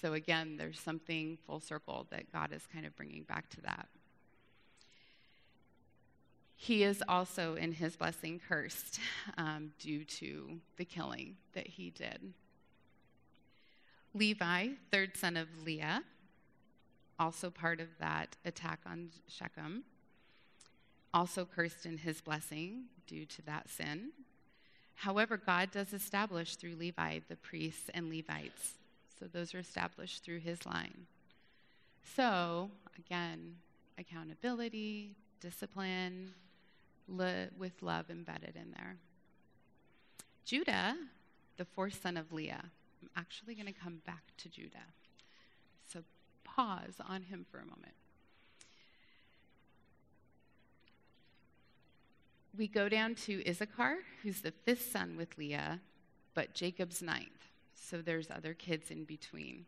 So 0.00 0.14
again, 0.14 0.56
there's 0.56 0.78
something 0.78 1.38
full 1.44 1.60
circle 1.60 2.06
that 2.10 2.32
God 2.32 2.52
is 2.52 2.66
kind 2.72 2.86
of 2.86 2.96
bringing 2.96 3.24
back 3.24 3.48
to 3.50 3.60
that. 3.62 3.88
He 6.62 6.84
is 6.84 7.02
also 7.08 7.56
in 7.56 7.72
his 7.72 7.96
blessing 7.96 8.40
cursed 8.48 9.00
um, 9.36 9.72
due 9.80 10.04
to 10.04 10.60
the 10.76 10.84
killing 10.84 11.34
that 11.54 11.66
he 11.66 11.90
did. 11.90 12.34
Levi, 14.14 14.68
third 14.92 15.16
son 15.16 15.36
of 15.36 15.48
Leah, 15.64 16.04
also 17.18 17.50
part 17.50 17.80
of 17.80 17.88
that 17.98 18.36
attack 18.44 18.78
on 18.86 19.08
Shechem, 19.26 19.82
also 21.12 21.44
cursed 21.44 21.84
in 21.84 21.98
his 21.98 22.20
blessing 22.20 22.84
due 23.08 23.26
to 23.26 23.42
that 23.42 23.68
sin. 23.68 24.10
However, 24.94 25.36
God 25.36 25.72
does 25.72 25.92
establish 25.92 26.54
through 26.54 26.76
Levi 26.76 27.18
the 27.28 27.34
priests 27.34 27.90
and 27.92 28.08
Levites. 28.08 28.74
So 29.18 29.26
those 29.26 29.52
are 29.52 29.58
established 29.58 30.22
through 30.22 30.38
his 30.38 30.64
line. 30.64 31.08
So, 32.14 32.70
again, 32.96 33.56
accountability, 33.98 35.16
discipline, 35.40 36.34
with 37.12 37.82
love 37.82 38.10
embedded 38.10 38.56
in 38.56 38.72
there. 38.72 38.96
Judah, 40.44 40.96
the 41.56 41.64
fourth 41.64 42.00
son 42.02 42.16
of 42.16 42.32
Leah. 42.32 42.64
I'm 43.02 43.10
actually 43.16 43.54
going 43.54 43.66
to 43.66 43.72
come 43.72 44.00
back 44.06 44.22
to 44.38 44.48
Judah. 44.48 44.78
So 45.92 46.00
pause 46.44 46.96
on 47.06 47.22
him 47.22 47.46
for 47.50 47.58
a 47.58 47.64
moment. 47.64 47.94
We 52.56 52.68
go 52.68 52.88
down 52.88 53.14
to 53.26 53.48
Issachar, 53.48 53.98
who's 54.22 54.42
the 54.42 54.52
fifth 54.52 54.90
son 54.92 55.16
with 55.16 55.38
Leah, 55.38 55.80
but 56.34 56.54
Jacob's 56.54 57.00
ninth. 57.00 57.48
So 57.74 58.02
there's 58.02 58.30
other 58.30 58.52
kids 58.52 58.90
in 58.90 59.04
between. 59.04 59.64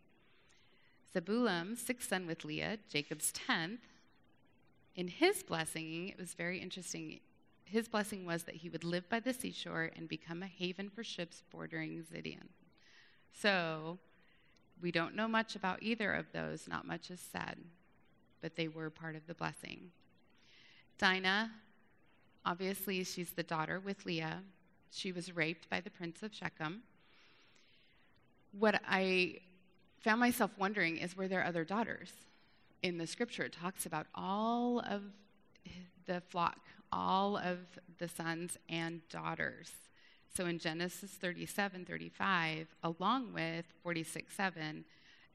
Zebulun, 1.13 1.77
sixth 1.77 2.09
son 2.09 2.27
with 2.27 2.45
Leah, 2.45 2.79
Jacob's 2.91 3.33
tenth. 3.33 3.81
In 4.97 5.09
his 5.09 5.43
blessing, 5.43 6.09
it 6.09 6.19
was 6.19 6.35
very 6.35 6.59
interesting. 6.59 7.21
His 7.65 7.89
blessing 7.89 8.25
was 8.25 8.45
that 8.45 8.57
he 8.57 8.69
would 8.69 8.85
live 8.85 9.09
by 9.09 9.21
the 9.21 9.33
seashore 9.33 9.91
and 9.97 10.09
become 10.09 10.43
a 10.43 10.47
haven 10.47 10.91
for 10.91 11.03
ships 11.03 11.43
bordering 11.51 12.05
Zidon. 12.05 12.49
So 13.33 13.99
we 14.81 14.91
don't 14.91 15.17
know 15.17 15.27
much 15.27 15.57
about 15.57 15.83
either 15.83 16.13
of 16.13 16.27
those, 16.33 16.69
not 16.69 16.87
much 16.87 17.11
is 17.11 17.21
said, 17.21 17.59
but 18.41 18.57
they 18.57 18.69
were 18.69 18.91
part 18.91 19.17
of 19.17 19.27
the 19.27 19.35
blessing. 19.35 19.91
Dinah, 20.99 21.51
obviously, 22.45 23.03
she's 23.05 23.31
the 23.31 23.43
daughter 23.43 23.81
with 23.81 24.05
Leah. 24.05 24.43
She 24.91 25.11
was 25.11 25.35
raped 25.35 25.69
by 25.71 25.81
the 25.81 25.91
prince 25.91 26.23
of 26.23 26.33
Shechem. 26.33 26.83
What 28.53 28.81
I 28.87 29.39
found 29.99 30.21
myself 30.21 30.53
wondering 30.59 30.99
is 30.99 31.17
were 31.17 31.29
there 31.29 31.45
other 31.45 31.65
daughters? 31.65 32.13
In 32.83 32.99
the 32.99 33.07
scripture, 33.07 33.45
it 33.45 33.53
talks 33.53 33.87
about 33.87 34.07
all 34.15 34.81
of 34.81 35.03
the 36.07 36.21
flock, 36.21 36.59
all 36.95 37.37
of 37.37 37.59
the 37.99 38.09
sons 38.09 38.57
and 38.69 39.07
daughters. 39.09 39.73
So 40.37 40.47
in 40.47 40.59
Genesis 40.59 41.11
37, 41.11 41.85
35, 41.85 42.69
along 42.83 43.33
with 43.35 43.67
46, 43.83 44.35
7, 44.35 44.85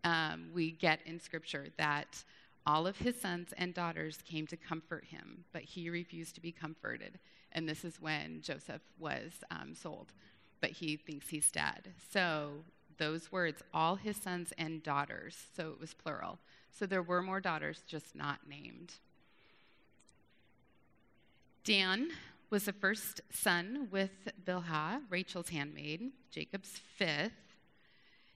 um, 0.04 0.50
we 0.54 0.72
get 0.72 1.00
in 1.06 1.20
Scripture 1.20 1.68
that 1.78 2.24
all 2.66 2.88
of 2.88 2.98
his 2.98 3.20
sons 3.20 3.54
and 3.58 3.74
daughters 3.74 4.20
came 4.25 4.48
to 4.48 4.58
comfort 4.58 5.06
him, 5.06 5.44
but 5.51 5.63
he 5.63 5.89
refused 5.89 6.36
to 6.36 6.42
be 6.42 6.51
comforted. 6.51 7.20
And 7.51 7.68
this 7.68 7.84
is 7.84 8.01
when 8.01 8.42
Joseph 8.42 8.82
was 9.00 9.32
um, 9.51 9.74
sold, 9.74 10.13
but 10.62 10.72
he 10.72 10.96
thinks 10.96 11.30
he's 11.30 11.51
dead. 11.51 11.89
So 12.12 12.51
those 12.98 13.32
words, 13.32 13.63
all 13.74 13.96
his 13.96 14.18
sons 14.18 14.54
and 14.58 14.84
daughters, 14.84 15.38
so 15.56 15.72
it 15.72 15.80
was 15.80 15.94
plural. 15.94 16.39
So 16.72 16.86
there 16.86 17.01
were 17.01 17.22
more 17.22 17.39
daughters, 17.39 17.82
just 17.88 18.16
not 18.16 18.39
named. 18.48 18.94
Dan 21.70 22.10
was 22.50 22.66
the 22.66 22.74
first 22.74 23.22
son 23.32 23.90
with 23.92 24.10
Bilhah, 24.44 25.02
Rachel's 25.08 25.50
handmaid, 25.50 26.02
Jacob's 26.32 26.80
fifth. 26.98 27.54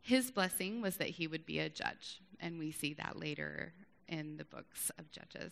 His 0.04 0.30
blessing 0.30 0.84
was 0.84 0.98
that 0.98 1.10
he 1.10 1.25
would 1.25 1.44
be 1.44 1.58
a 1.58 1.68
judge, 1.68 2.22
and 2.40 2.60
we 2.60 2.72
see 2.72 2.94
that 2.94 3.20
later 3.20 3.74
in 4.08 4.38
the 4.38 4.46
books 4.46 4.92
of 5.00 5.10
Judges. 5.10 5.52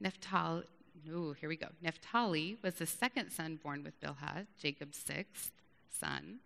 Naphtali, 0.00 0.64
oh, 1.12 1.34
here 1.34 1.50
we 1.50 1.58
go. 1.58 1.68
Naphtali 1.82 2.56
was 2.62 2.76
the 2.76 2.86
second 2.86 3.30
son 3.30 3.60
born 3.62 3.84
with 3.84 4.00
Bilhah, 4.00 4.46
Jacob's 4.58 4.96
sixth 4.96 5.52
son. 5.90 6.38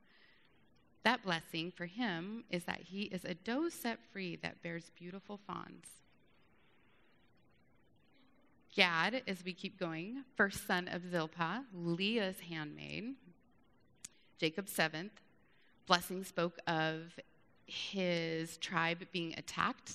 That 1.04 1.22
blessing 1.22 1.70
for 1.70 1.86
him 1.86 2.42
is 2.50 2.64
that 2.64 2.80
he 2.80 3.02
is 3.02 3.24
a 3.24 3.34
doe 3.34 3.68
set 3.68 4.00
free 4.12 4.34
that 4.42 4.60
bears 4.64 4.90
beautiful 4.98 5.38
fawns. 5.46 5.86
Gad, 8.74 9.22
as 9.26 9.44
we 9.44 9.52
keep 9.52 9.78
going, 9.78 10.24
first 10.36 10.66
son 10.66 10.88
of 10.88 11.02
Zilpah, 11.10 11.64
Leah's 11.74 12.40
handmaid, 12.48 13.14
Jacob's 14.38 14.72
seventh. 14.72 15.12
Blessing 15.86 16.22
spoke 16.22 16.58
of 16.66 17.18
his 17.66 18.56
tribe 18.58 19.06
being 19.12 19.34
attacked, 19.36 19.94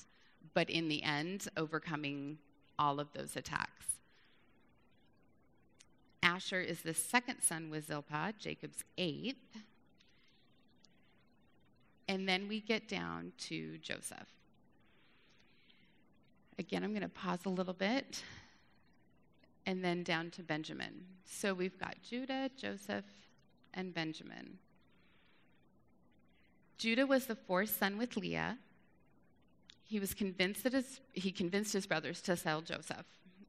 but 0.54 0.68
in 0.68 0.88
the 0.88 1.02
end, 1.02 1.48
overcoming 1.56 2.38
all 2.78 3.00
of 3.00 3.08
those 3.12 3.36
attacks. 3.36 3.86
Asher 6.22 6.60
is 6.60 6.80
the 6.80 6.94
second 6.94 7.42
son 7.42 7.70
with 7.70 7.86
Zilpah, 7.86 8.32
Jacob's 8.38 8.82
eighth. 8.98 9.56
And 12.08 12.28
then 12.28 12.48
we 12.48 12.60
get 12.60 12.88
down 12.88 13.32
to 13.38 13.78
Joseph. 13.78 14.26
Again, 16.58 16.84
I'm 16.84 16.90
going 16.90 17.02
to 17.02 17.08
pause 17.08 17.40
a 17.46 17.50
little 17.50 17.74
bit 17.74 18.22
and 19.66 19.84
then 19.84 20.02
down 20.02 20.30
to 20.32 20.42
Benjamin. 20.42 21.04
So 21.24 21.54
we've 21.54 21.78
got 21.78 21.96
Judah, 22.02 22.50
Joseph, 22.56 23.04
and 23.72 23.94
Benjamin. 23.94 24.58
Judah 26.78 27.06
was 27.06 27.26
the 27.26 27.34
fourth 27.34 27.76
son 27.78 27.96
with 27.96 28.16
Leah. 28.16 28.58
He 29.84 30.00
was 30.00 30.14
convinced 30.14 30.64
that 30.64 30.72
his, 30.72 31.00
he 31.12 31.30
convinced 31.30 31.72
his 31.72 31.86
brothers 31.86 32.20
to 32.22 32.36
sell 32.36 32.60
Joseph 32.60 33.06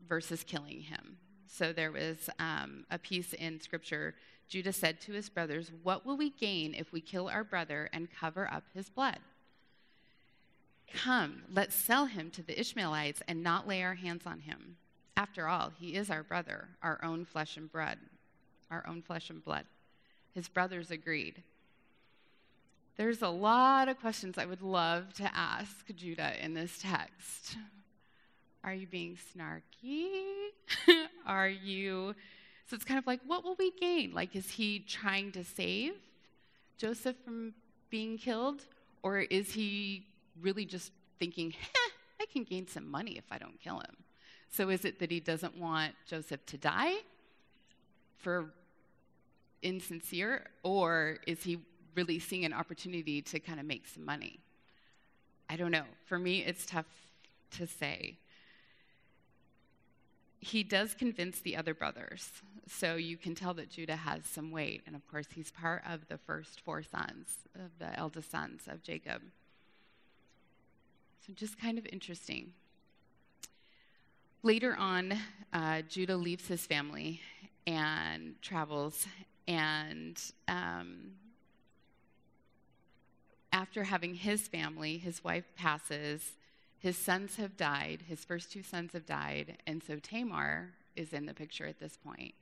versus 0.07 0.43
killing 0.43 0.81
him. 0.81 1.17
So 1.47 1.73
there 1.73 1.91
was 1.91 2.29
um, 2.39 2.85
a 2.91 2.99
piece 2.99 3.33
in 3.33 3.59
scripture. 3.61 4.15
Judah 4.47 4.73
said 4.73 4.99
to 5.01 5.13
his 5.13 5.29
brothers, 5.29 5.71
What 5.83 6.05
will 6.05 6.17
we 6.17 6.29
gain 6.29 6.73
if 6.73 6.91
we 6.91 7.01
kill 7.01 7.29
our 7.29 7.43
brother 7.43 7.89
and 7.93 8.09
cover 8.11 8.49
up 8.51 8.63
his 8.73 8.89
blood? 8.89 9.19
Come, 10.93 11.43
let's 11.51 11.75
sell 11.75 12.05
him 12.05 12.29
to 12.31 12.43
the 12.43 12.59
Ishmaelites 12.59 13.21
and 13.27 13.41
not 13.41 13.67
lay 13.67 13.83
our 13.83 13.95
hands 13.95 14.23
on 14.25 14.41
him. 14.41 14.77
After 15.17 15.47
all, 15.47 15.71
he 15.79 15.95
is 15.95 16.09
our 16.09 16.23
brother, 16.23 16.67
our 16.83 16.99
own 17.03 17.25
flesh 17.25 17.55
and 17.55 17.71
blood, 17.71 17.97
our 18.69 18.85
own 18.87 19.01
flesh 19.01 19.29
and 19.29 19.43
blood. 19.43 19.65
His 20.33 20.49
brothers 20.49 20.91
agreed. 20.91 21.41
There's 22.97 23.21
a 23.21 23.29
lot 23.29 23.87
of 23.87 23.99
questions 23.99 24.37
I 24.37 24.45
would 24.45 24.61
love 24.61 25.13
to 25.15 25.29
ask 25.35 25.85
Judah 25.95 26.33
in 26.43 26.53
this 26.53 26.79
text. 26.81 27.57
Are 28.63 28.73
you 28.73 28.87
being 28.87 29.17
snarky? 29.35 30.47
Are 31.25 31.47
you. 31.49 32.15
So 32.67 32.75
it's 32.75 32.85
kind 32.85 32.97
of 32.97 33.05
like, 33.05 33.19
what 33.27 33.43
will 33.43 33.55
we 33.59 33.71
gain? 33.71 34.13
Like, 34.13 34.35
is 34.35 34.49
he 34.49 34.79
trying 34.79 35.31
to 35.33 35.43
save 35.43 35.93
Joseph 36.77 37.15
from 37.23 37.53
being 37.89 38.17
killed? 38.17 38.61
Or 39.03 39.19
is 39.19 39.53
he 39.53 40.07
really 40.41 40.65
just 40.65 40.91
thinking, 41.19 41.53
I 42.19 42.25
can 42.31 42.43
gain 42.43 42.67
some 42.67 42.89
money 42.89 43.17
if 43.17 43.25
I 43.29 43.37
don't 43.37 43.59
kill 43.61 43.79
him? 43.79 44.04
So 44.55 44.69
is 44.69 44.85
it 44.85 44.99
that 44.99 45.11
he 45.11 45.19
doesn't 45.19 45.57
want 45.57 45.95
Joseph 46.07 46.45
to 46.45 46.57
die 46.57 46.93
for 48.17 48.53
insincere? 49.61 50.45
Or 50.63 51.17
is 51.27 51.43
he 51.43 51.59
really 51.93 52.19
seeing 52.19 52.45
an 52.45 52.53
opportunity 52.53 53.21
to 53.21 53.39
kind 53.41 53.59
of 53.59 53.65
make 53.65 53.85
some 53.85 54.05
money? 54.05 54.39
I 55.49 55.57
don't 55.57 55.71
know. 55.71 55.83
For 56.05 56.17
me, 56.17 56.39
it's 56.39 56.65
tough 56.65 56.85
to 57.57 57.67
say. 57.67 58.17
He 60.39 60.63
does 60.63 60.93
convince 60.93 61.41
the 61.41 61.57
other 61.57 61.73
brothers, 61.73 62.29
so 62.65 62.95
you 62.95 63.17
can 63.17 63.35
tell 63.35 63.53
that 63.55 63.71
Judah 63.71 63.97
has 63.97 64.25
some 64.25 64.51
weight. 64.51 64.83
And 64.87 64.95
of 64.95 65.05
course, 65.05 65.27
he's 65.35 65.51
part 65.51 65.83
of 65.85 66.07
the 66.07 66.17
first 66.17 66.61
four 66.61 66.81
sons, 66.81 67.27
of 67.55 67.71
the 67.79 67.97
eldest 67.99 68.31
sons 68.31 68.61
of 68.69 68.83
Jacob. 68.83 69.21
So, 71.27 71.33
just 71.33 71.59
kind 71.59 71.77
of 71.77 71.85
interesting. 71.87 72.53
Later 74.45 74.75
on, 74.77 75.17
uh, 75.53 75.81
Judah 75.89 76.17
leaves 76.17 76.47
his 76.47 76.67
family 76.67 77.19
and 77.65 78.39
travels, 78.43 79.07
and 79.47 80.21
um, 80.47 81.13
after 83.51 83.85
having 83.85 84.13
his 84.13 84.47
family, 84.47 84.99
his 84.99 85.23
wife 85.23 85.45
passes, 85.57 86.33
his 86.77 86.95
sons 86.95 87.37
have 87.37 87.57
died, 87.57 88.03
his 88.07 88.23
first 88.23 88.51
two 88.51 88.61
sons 88.61 88.93
have 88.93 89.07
died, 89.07 89.57
and 89.65 89.81
so 89.81 89.97
Tamar 89.97 90.73
is 90.95 91.11
in 91.11 91.25
the 91.25 91.33
picture 91.33 91.65
at 91.65 91.79
this 91.79 91.97
point. 91.97 92.35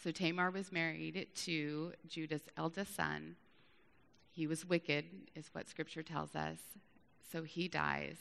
So 0.00 0.12
Tamar 0.12 0.52
was 0.52 0.70
married 0.70 1.26
to 1.46 1.92
Judah's 2.08 2.48
eldest 2.56 2.94
son. 2.94 3.34
He 4.30 4.46
was 4.46 4.64
wicked, 4.64 5.06
is 5.34 5.50
what 5.50 5.68
scripture 5.68 6.04
tells 6.04 6.36
us. 6.36 6.58
So 7.32 7.42
he 7.42 7.66
dies. 7.66 8.18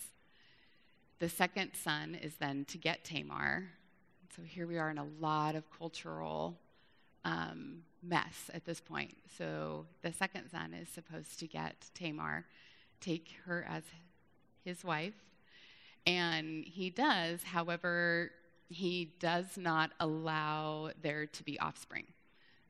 The 1.19 1.30
second 1.30 1.71
son 1.73 2.13
is 2.13 2.36
then 2.36 2.65
to 2.65 2.77
get 2.77 3.03
Tamar. 3.03 3.69
So 4.36 4.43
here 4.43 4.67
we 4.67 4.77
are 4.77 4.91
in 4.91 4.99
a 4.99 5.08
lot 5.19 5.56
of 5.56 5.63
cultural 5.75 6.60
um, 7.25 7.82
mess 8.03 8.51
at 8.53 8.65
this 8.65 8.80
point. 8.80 9.17
So 9.38 9.88
the 10.03 10.13
second 10.13 10.49
son 10.51 10.73
is 10.73 10.88
supposed 10.89 11.39
to 11.39 11.47
get 11.47 11.88
Tamar, 11.95 12.45
take 13.01 13.30
her 13.45 13.65
as 13.67 13.84
his 14.63 14.84
wife. 14.84 15.15
And 16.06 16.63
he 16.63 16.91
does, 16.91 17.41
however, 17.43 18.32
he 18.69 19.13
does 19.19 19.58
not 19.58 19.91
allow 19.99 20.91
there 21.01 21.25
to 21.25 21.43
be 21.43 21.60
offspring. 21.60 22.06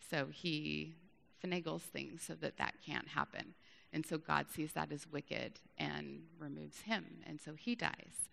So 0.10 0.28
he 0.32 0.96
finagles 1.44 1.82
things 1.82 2.24
so 2.24 2.34
that 2.36 2.58
that 2.58 2.76
can't 2.86 3.10
happen. 3.10 3.56
And 3.92 4.06
so 4.06 4.18
God 4.18 4.48
sees 4.50 4.72
that 4.74 4.92
as 4.92 5.06
wicked 5.06 5.60
and 5.78 6.24
removes 6.40 6.82
him. 6.82 7.06
And 7.26 7.42
so 7.42 7.54
he 7.54 7.76
dies. 7.76 8.30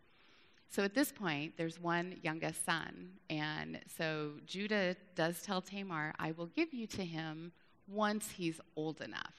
So 0.71 0.83
at 0.83 0.95
this 0.95 1.13
point, 1.13 1.55
there's 1.57 1.79
one 1.79 2.17
youngest 2.23 2.65
son. 2.65 3.11
And 3.31 3.81
so 3.97 4.33
Judah 4.47 4.97
does 5.15 5.41
tell 5.43 5.61
Tamar, 5.61 6.15
I 6.19 6.33
will 6.33 6.47
give 6.47 6.75
you 6.75 6.87
to 6.89 7.05
him 7.05 7.53
once 7.87 8.31
he's 8.31 8.61
old 8.77 9.01
enough. 9.01 9.35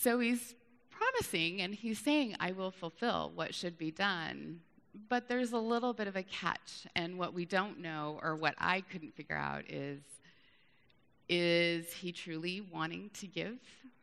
So 0.00 0.18
he's 0.18 0.54
promising 0.90 1.62
and 1.62 1.74
he's 1.74 1.98
saying, 1.98 2.36
I 2.40 2.52
will 2.52 2.70
fulfill 2.70 3.32
what 3.34 3.54
should 3.54 3.78
be 3.78 3.90
done. 3.90 4.60
But 5.08 5.28
there's 5.28 5.52
a 5.52 5.58
little 5.58 5.92
bit 5.92 6.08
of 6.08 6.16
a 6.16 6.22
catch. 6.22 6.86
And 6.96 7.18
what 7.18 7.32
we 7.32 7.44
don't 7.44 7.78
know, 7.80 8.18
or 8.22 8.34
what 8.34 8.54
I 8.58 8.80
couldn't 8.80 9.14
figure 9.14 9.36
out, 9.36 9.64
is 9.70 10.00
is 11.28 11.92
he 11.94 12.12
truly 12.12 12.60
wanting 12.60 13.10
to 13.14 13.26
give 13.26 13.58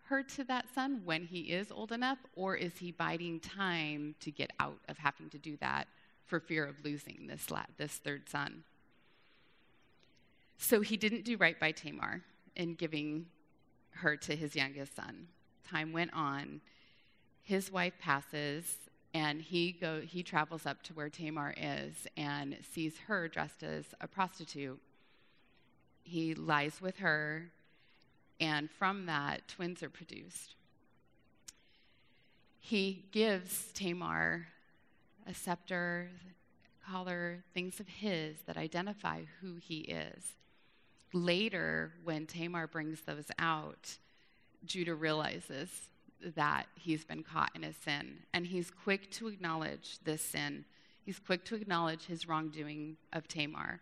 her 0.09 0.23
to 0.23 0.43
that 0.45 0.65
son 0.73 1.01
when 1.05 1.23
he 1.23 1.51
is 1.51 1.71
old 1.71 1.91
enough, 1.91 2.17
or 2.35 2.55
is 2.55 2.77
he 2.77 2.91
biding 2.91 3.39
time 3.39 4.15
to 4.19 4.31
get 4.31 4.51
out 4.59 4.79
of 4.89 4.97
having 4.97 5.29
to 5.29 5.37
do 5.37 5.55
that 5.57 5.87
for 6.25 6.39
fear 6.39 6.65
of 6.65 6.83
losing 6.83 7.27
this, 7.27 7.49
la- 7.51 7.65
this 7.77 7.93
third 7.93 8.27
son? 8.27 8.63
So 10.57 10.81
he 10.81 10.97
didn't 10.97 11.25
do 11.25 11.37
right 11.37 11.59
by 11.59 11.71
Tamar 11.71 12.21
in 12.55 12.73
giving 12.73 13.27
her 13.91 14.17
to 14.17 14.35
his 14.35 14.55
youngest 14.55 14.95
son. 14.95 15.27
Time 15.67 15.93
went 15.93 16.13
on. 16.13 16.61
His 17.43 17.71
wife 17.71 17.93
passes, 17.99 18.65
and 19.13 19.41
he, 19.41 19.71
go, 19.71 20.01
he 20.01 20.23
travels 20.23 20.65
up 20.65 20.81
to 20.83 20.93
where 20.93 21.09
Tamar 21.09 21.53
is 21.55 22.07
and 22.17 22.57
sees 22.73 22.97
her 23.07 23.27
dressed 23.27 23.63
as 23.63 23.85
a 24.01 24.07
prostitute. 24.07 24.79
He 26.03 26.33
lies 26.33 26.81
with 26.81 26.97
her 26.97 27.51
and 28.39 28.69
from 28.69 29.05
that, 29.07 29.47
twins 29.47 29.83
are 29.83 29.89
produced. 29.89 30.55
He 32.59 33.05
gives 33.11 33.71
Tamar 33.73 34.47
a 35.27 35.33
scepter, 35.33 36.09
collar, 36.85 37.43
things 37.53 37.79
of 37.79 37.87
his 37.87 38.37
that 38.45 38.57
identify 38.57 39.21
who 39.41 39.55
he 39.55 39.79
is. 39.79 40.35
Later, 41.13 41.93
when 42.03 42.25
Tamar 42.25 42.67
brings 42.67 43.01
those 43.01 43.31
out, 43.39 43.97
Judah 44.65 44.95
realizes 44.95 45.69
that 46.35 46.67
he's 46.75 47.05
been 47.05 47.23
caught 47.23 47.51
in 47.55 47.63
a 47.63 47.73
sin, 47.73 48.19
and 48.33 48.45
he's 48.45 48.71
quick 48.71 49.09
to 49.11 49.27
acknowledge 49.27 49.99
this 50.03 50.21
sin. 50.21 50.65
He's 51.05 51.19
quick 51.19 51.45
to 51.45 51.55
acknowledge 51.55 52.05
his 52.05 52.27
wrongdoing 52.27 52.97
of 53.13 53.27
Tamar. 53.27 53.79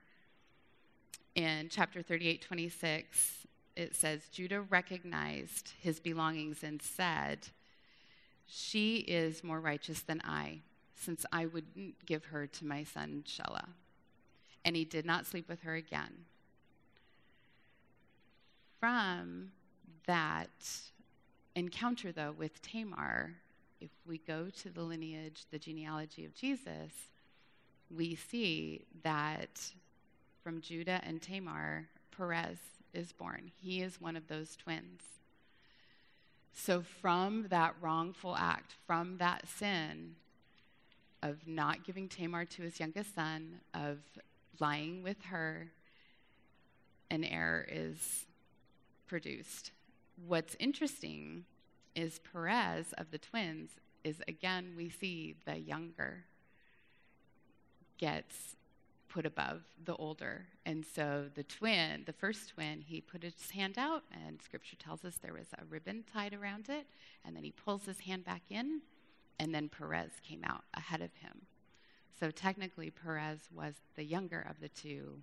In 1.35 1.67
chapter 1.69 2.01
38, 2.01 2.41
26, 2.41 3.47
it 3.77 3.95
says 3.95 4.27
Judah 4.31 4.61
recognized 4.61 5.73
his 5.79 5.99
belongings 5.99 6.63
and 6.63 6.81
said, 6.81 7.47
She 8.47 8.97
is 8.97 9.43
more 9.43 9.61
righteous 9.61 10.01
than 10.01 10.19
I, 10.25 10.61
since 10.95 11.27
I 11.31 11.45
wouldn't 11.45 12.03
give 12.05 12.25
her 12.25 12.47
to 12.47 12.65
my 12.65 12.83
son 12.83 13.23
Shelah. 13.27 13.67
And 14.65 14.75
he 14.75 14.83
did 14.83 15.05
not 15.05 15.27
sleep 15.27 15.47
with 15.47 15.61
her 15.61 15.75
again. 15.75 16.25
From 18.79 19.51
that 20.07 20.49
encounter, 21.55 22.11
though, 22.11 22.33
with 22.35 22.59
Tamar, 22.63 23.35
if 23.79 23.91
we 24.07 24.17
go 24.17 24.49
to 24.61 24.69
the 24.71 24.81
lineage, 24.81 25.45
the 25.51 25.59
genealogy 25.59 26.25
of 26.25 26.33
Jesus, 26.33 26.91
we 27.95 28.15
see 28.15 28.85
that 29.03 29.71
from 30.43 30.61
Judah 30.61 30.99
and 31.03 31.21
Tamar, 31.21 31.87
Perez 32.09 32.57
is 32.97 33.12
born. 33.12 33.51
He 33.55 33.81
is 33.81 34.01
one 34.01 34.15
of 34.17 34.27
those 34.27 34.55
twins. 34.55 35.01
So, 36.53 36.81
from 36.81 37.47
that 37.49 37.75
wrongful 37.79 38.36
act, 38.36 38.73
from 38.88 39.19
that 39.19 39.47
sin 39.47 40.15
of 41.21 41.47
not 41.47 41.86
giving 41.86 42.10
Tamar 42.10 42.45
to 42.45 42.63
his 42.63 42.79
youngest 42.79 43.13
son, 43.13 43.60
of 43.73 43.99
lying 44.60 45.03
with 45.03 45.21
her, 45.25 45.67
an 47.12 47.23
heir 47.23 47.67
is 47.71 48.25
produced. 49.07 49.71
What's 50.25 50.55
interesting 50.60 51.45
is 51.95 52.19
Perez 52.31 52.93
of 52.97 53.12
the 53.12 53.17
twins 53.17 53.71
is 54.03 54.21
again 54.27 54.73
we 54.77 54.89
see 54.89 55.36
the 55.45 55.57
younger 55.57 56.25
gets 57.97 58.55
put 59.09 59.25
above 59.25 59.61
the 59.85 59.95
older. 59.95 60.45
And 60.65 60.85
so 60.85 61.25
the 61.33 61.43
twin, 61.43 62.03
the 62.05 62.13
first 62.13 62.49
twin, 62.49 62.81
he 62.81 63.01
put 63.01 63.23
his 63.23 63.51
hand 63.51 63.77
out, 63.77 64.03
and 64.25 64.41
scripture 64.41 64.75
tells 64.75 65.05
us 65.05 65.17
there 65.17 65.33
was 65.33 65.47
a 65.57 65.65
ribbon 65.65 66.03
tied 66.11 66.33
around 66.33 66.69
it, 66.69 66.85
and 67.25 67.35
then 67.35 67.43
he 67.43 67.51
pulls 67.51 67.85
his 67.85 67.99
hand 67.99 68.25
back 68.25 68.43
in, 68.49 68.81
and 69.39 69.53
then 69.53 69.69
Perez 69.69 70.11
came 70.27 70.43
out 70.43 70.63
ahead 70.73 71.01
of 71.01 71.13
him. 71.15 71.45
So 72.19 72.31
technically, 72.31 72.89
Perez 72.89 73.39
was 73.53 73.75
the 73.95 74.03
younger 74.03 74.45
of 74.49 74.59
the 74.59 74.69
two, 74.69 75.19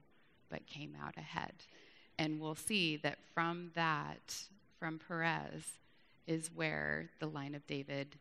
but 0.48 0.66
came 0.66 0.94
out 1.04 1.16
ahead. 1.16 1.54
And 2.18 2.40
we'll 2.40 2.54
see 2.54 2.96
that 2.98 3.18
from 3.34 3.70
that, 3.74 4.36
from 4.78 5.00
Perez, 5.00 5.64
is 6.26 6.50
where 6.54 7.10
the 7.18 7.26
line 7.26 7.54
of 7.54 7.66
David 7.66 8.16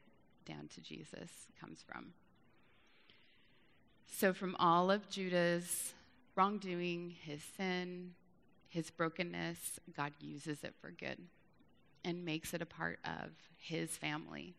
down 0.46 0.68
to 0.74 0.82
Jesus 0.82 1.30
comes 1.60 1.84
from. 1.88 2.14
So, 4.08 4.34
from 4.34 4.56
all 4.60 4.92
of 4.92 5.10
Judah's 5.10 5.94
wrongdoing, 6.36 7.16
his 7.24 7.42
sin, 7.58 8.14
his 8.70 8.90
brokenness, 8.90 9.80
God 9.96 10.14
uses 10.20 10.64
it 10.64 10.74
for 10.82 10.92
good 10.92 11.18
and 12.04 12.26
makes 12.26 12.54
it 12.54 12.62
a 12.62 12.66
part 12.66 13.00
of 13.06 13.32
his 13.58 13.96
family. 13.98 14.56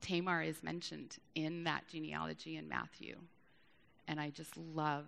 Tamar 0.00 0.42
is 0.42 0.62
mentioned 0.62 1.16
in 1.34 1.64
that 1.64 1.86
genealogy 1.88 2.56
in 2.56 2.68
Matthew. 2.68 3.16
And 4.08 4.20
I 4.20 4.30
just 4.30 4.56
love 4.56 5.06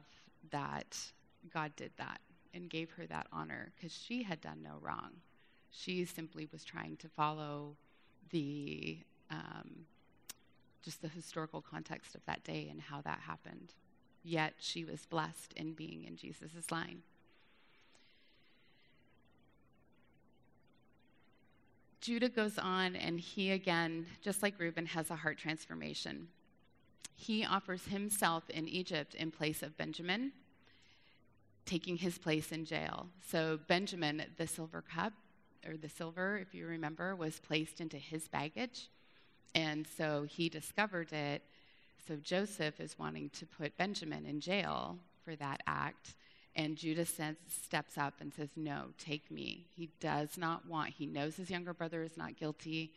that 0.51 0.97
God 1.53 1.73
did 1.77 1.91
that 1.99 2.21
and 2.53 2.71
gave 2.71 2.91
her 2.93 3.07
that 3.07 3.27
honor 3.33 3.73
because 3.75 3.93
she 3.93 4.23
had 4.23 4.41
done 4.41 4.63
no 4.63 4.77
wrong. 4.81 5.11
She 5.71 6.05
simply 6.05 6.49
was 6.53 6.65
trying 6.65 6.97
to 6.99 7.09
follow 7.09 7.77
the 8.31 8.99
um, 9.31 9.87
just 10.85 11.03
the 11.03 11.09
historical 11.09 11.61
context 11.61 12.15
of 12.15 12.25
that 12.27 12.45
day 12.45 12.69
and 12.71 12.81
how 12.81 13.01
that 13.03 13.21
happened. 13.21 13.73
Yet 14.23 14.55
she 14.59 14.85
was 14.85 15.07
blessed 15.07 15.53
in 15.55 15.73
being 15.73 16.05
in 16.05 16.17
Jesus' 16.17 16.71
line. 16.71 17.03
Judah 22.01 22.29
goes 22.29 22.59
on, 22.59 22.97
and 22.97 23.19
he 23.19 23.51
again, 23.51 24.05
just 24.21 24.43
like 24.43 24.59
Reuben, 24.59 24.85
has 24.85 25.11
a 25.11 25.17
heart 25.17 25.39
transformation. 25.39 26.29
He 27.17 27.47
offers 27.47 27.87
himself 27.87 28.51
in 28.51 28.69
Egypt 28.69 29.15
in 29.15 29.31
place 29.31 29.63
of 29.63 29.79
Benjamin, 29.79 30.33
taking 31.65 31.97
his 31.97 32.19
place 32.19 32.53
in 32.53 32.67
jail. 32.67 33.09
So, 33.27 33.59
Benjamin, 33.69 34.23
the 34.37 34.47
silver 34.47 34.83
cup, 34.83 35.15
or 35.67 35.79
the 35.79 35.89
silver, 35.89 36.37
if 36.37 36.55
you 36.55 36.67
remember, 36.67 37.17
was 37.17 37.41
placed 37.41 37.81
into 37.81 37.97
his 37.97 38.29
baggage. 38.29 38.89
And 39.55 39.87
so 39.97 40.27
he 40.29 40.49
discovered 40.49 41.13
it. 41.13 41.43
So 42.07 42.17
Joseph 42.17 42.81
is 42.81 42.99
wanting 42.99 43.31
to 43.31 43.47
put 43.47 43.77
Benjamin 43.77 44.27
in 44.27 44.41
jail 44.41 44.99
for 45.25 45.37
that 45.37 45.63
act. 45.67 46.15
And 46.57 46.77
Judah 46.77 47.07
steps 47.07 47.99
up 47.99 48.15
and 48.21 48.33
says, 48.33 48.51
No, 48.57 48.87
take 48.99 49.31
me. 49.31 49.67
He 49.75 49.91
does 50.01 50.37
not 50.37 50.67
want, 50.69 50.91
he 50.91 51.07
knows 51.07 51.37
his 51.37 51.51
younger 51.51 51.75
brother 51.75 52.03
is 52.03 52.17
not 52.17 52.39
guilty. 52.39 52.93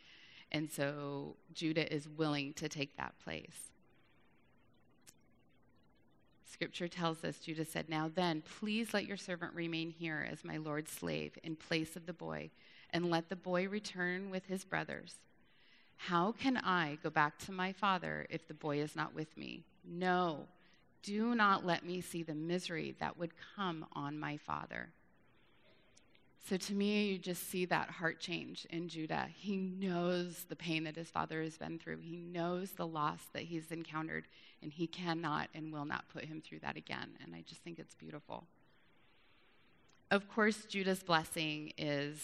And 0.52 0.70
so 0.70 1.36
Judah 1.52 1.92
is 1.92 2.08
willing 2.08 2.52
to 2.54 2.68
take 2.68 2.96
that 2.96 3.14
place. 3.22 3.70
Scripture 6.50 6.88
tells 6.88 7.24
us, 7.24 7.38
Judah 7.38 7.64
said, 7.64 7.88
Now 7.88 8.10
then, 8.12 8.42
please 8.58 8.94
let 8.94 9.06
your 9.06 9.16
servant 9.16 9.54
remain 9.54 9.90
here 9.90 10.26
as 10.30 10.44
my 10.44 10.56
Lord's 10.56 10.90
slave 10.90 11.38
in 11.42 11.56
place 11.56 11.94
of 11.94 12.06
the 12.06 12.12
boy, 12.12 12.50
and 12.90 13.10
let 13.10 13.28
the 13.28 13.36
boy 13.36 13.68
return 13.68 14.30
with 14.30 14.46
his 14.46 14.64
brothers. 14.64 15.16
How 15.98 16.32
can 16.32 16.56
I 16.56 16.98
go 17.02 17.10
back 17.10 17.38
to 17.40 17.52
my 17.52 17.72
father 17.72 18.26
if 18.30 18.46
the 18.48 18.54
boy 18.54 18.78
is 18.78 18.96
not 18.96 19.14
with 19.14 19.36
me? 19.36 19.64
No, 19.84 20.46
do 21.02 21.34
not 21.34 21.66
let 21.66 21.84
me 21.84 22.00
see 22.00 22.22
the 22.22 22.34
misery 22.34 22.94
that 23.00 23.18
would 23.18 23.32
come 23.56 23.84
on 23.92 24.18
my 24.18 24.36
father. 24.36 24.88
So 26.48 26.56
to 26.56 26.72
me, 26.72 27.08
you 27.08 27.18
just 27.18 27.50
see 27.50 27.66
that 27.66 27.90
heart 27.90 28.20
change 28.20 28.66
in 28.70 28.88
Judah. 28.88 29.26
He 29.36 29.56
knows 29.56 30.46
the 30.48 30.56
pain 30.56 30.84
that 30.84 30.96
his 30.96 31.10
father 31.10 31.42
has 31.42 31.58
been 31.58 31.78
through, 31.78 31.98
he 31.98 32.16
knows 32.16 32.70
the 32.70 32.86
loss 32.86 33.20
that 33.34 33.42
he's 33.42 33.70
encountered, 33.70 34.24
and 34.62 34.72
he 34.72 34.86
cannot 34.86 35.50
and 35.54 35.72
will 35.72 35.84
not 35.84 36.08
put 36.08 36.24
him 36.24 36.40
through 36.40 36.60
that 36.60 36.76
again. 36.76 37.10
And 37.22 37.34
I 37.34 37.42
just 37.46 37.62
think 37.62 37.78
it's 37.78 37.94
beautiful. 37.94 38.44
Of 40.10 40.26
course, 40.30 40.64
Judah's 40.64 41.02
blessing 41.02 41.74
is, 41.76 42.18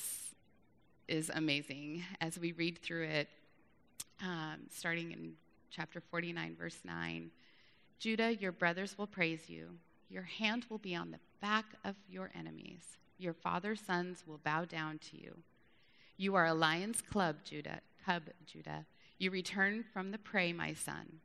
is 1.06 1.30
amazing. 1.34 2.04
As 2.20 2.38
we 2.38 2.52
read 2.52 2.78
through 2.78 3.04
it, 3.04 3.28
um, 4.22 4.60
starting 4.70 5.12
in 5.12 5.32
chapter 5.70 6.00
49, 6.00 6.56
verse 6.58 6.78
9. 6.84 7.30
Judah, 7.98 8.34
your 8.34 8.52
brothers 8.52 8.96
will 8.98 9.06
praise 9.06 9.48
you. 9.48 9.70
Your 10.08 10.22
hand 10.22 10.66
will 10.68 10.78
be 10.78 10.94
on 10.94 11.10
the 11.10 11.18
back 11.40 11.64
of 11.84 11.96
your 12.08 12.30
enemies. 12.34 12.98
Your 13.18 13.32
father's 13.32 13.80
sons 13.80 14.24
will 14.26 14.38
bow 14.38 14.64
down 14.64 14.98
to 15.10 15.16
you. 15.16 15.38
You 16.16 16.34
are 16.36 16.46
a 16.46 16.54
lion's 16.54 17.02
club, 17.02 17.36
Judah, 17.44 17.80
cub, 18.04 18.24
Judah. 18.46 18.86
You 19.18 19.30
return 19.30 19.84
from 19.92 20.10
the 20.10 20.18
prey, 20.18 20.52
my 20.52 20.74
son. 20.74 21.20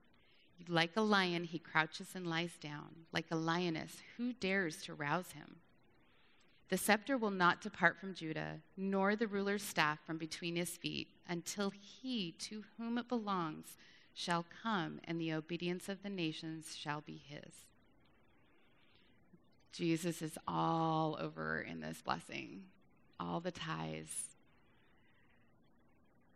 Like 0.68 0.92
a 0.96 1.02
lion, 1.02 1.44
he 1.44 1.60
crouches 1.60 2.10
and 2.16 2.28
lies 2.28 2.58
down. 2.62 3.06
Like 3.14 3.28
a 3.32 3.36
lioness, 3.36 3.98
who 4.18 4.34
dares 4.34 4.82
to 4.84 4.94
rouse 4.94 5.32
him? 5.32 5.58
The 6.70 6.78
scepter 6.78 7.18
will 7.18 7.32
not 7.32 7.62
depart 7.62 8.00
from 8.00 8.14
Judah, 8.14 8.60
nor 8.78 9.16
the 9.16 9.28
ruler's 9.28 9.64
staff 9.64 10.00
from 10.06 10.18
between 10.18 10.56
his 10.56 10.70
feet, 10.70 11.08
until 11.28 11.72
he 11.72 12.34
to 12.40 12.64
whom 12.78 12.98
it 13.00 13.10
belongs 13.10 13.76
shall 14.14 14.46
come, 14.62 15.00
and 15.06 15.20
the 15.20 15.34
obedience 15.34 15.90
of 15.90 16.04
the 16.04 16.10
nations 16.10 16.76
shall 16.76 17.02
be 17.02 17.22
his. 17.26 17.66
Jesus 19.72 20.22
is 20.22 20.38
all 20.48 21.18
over 21.20 21.62
in 21.62 21.80
this 21.80 22.02
blessing, 22.02 22.64
all 23.20 23.40
the 23.40 23.52
ties. 23.52 24.36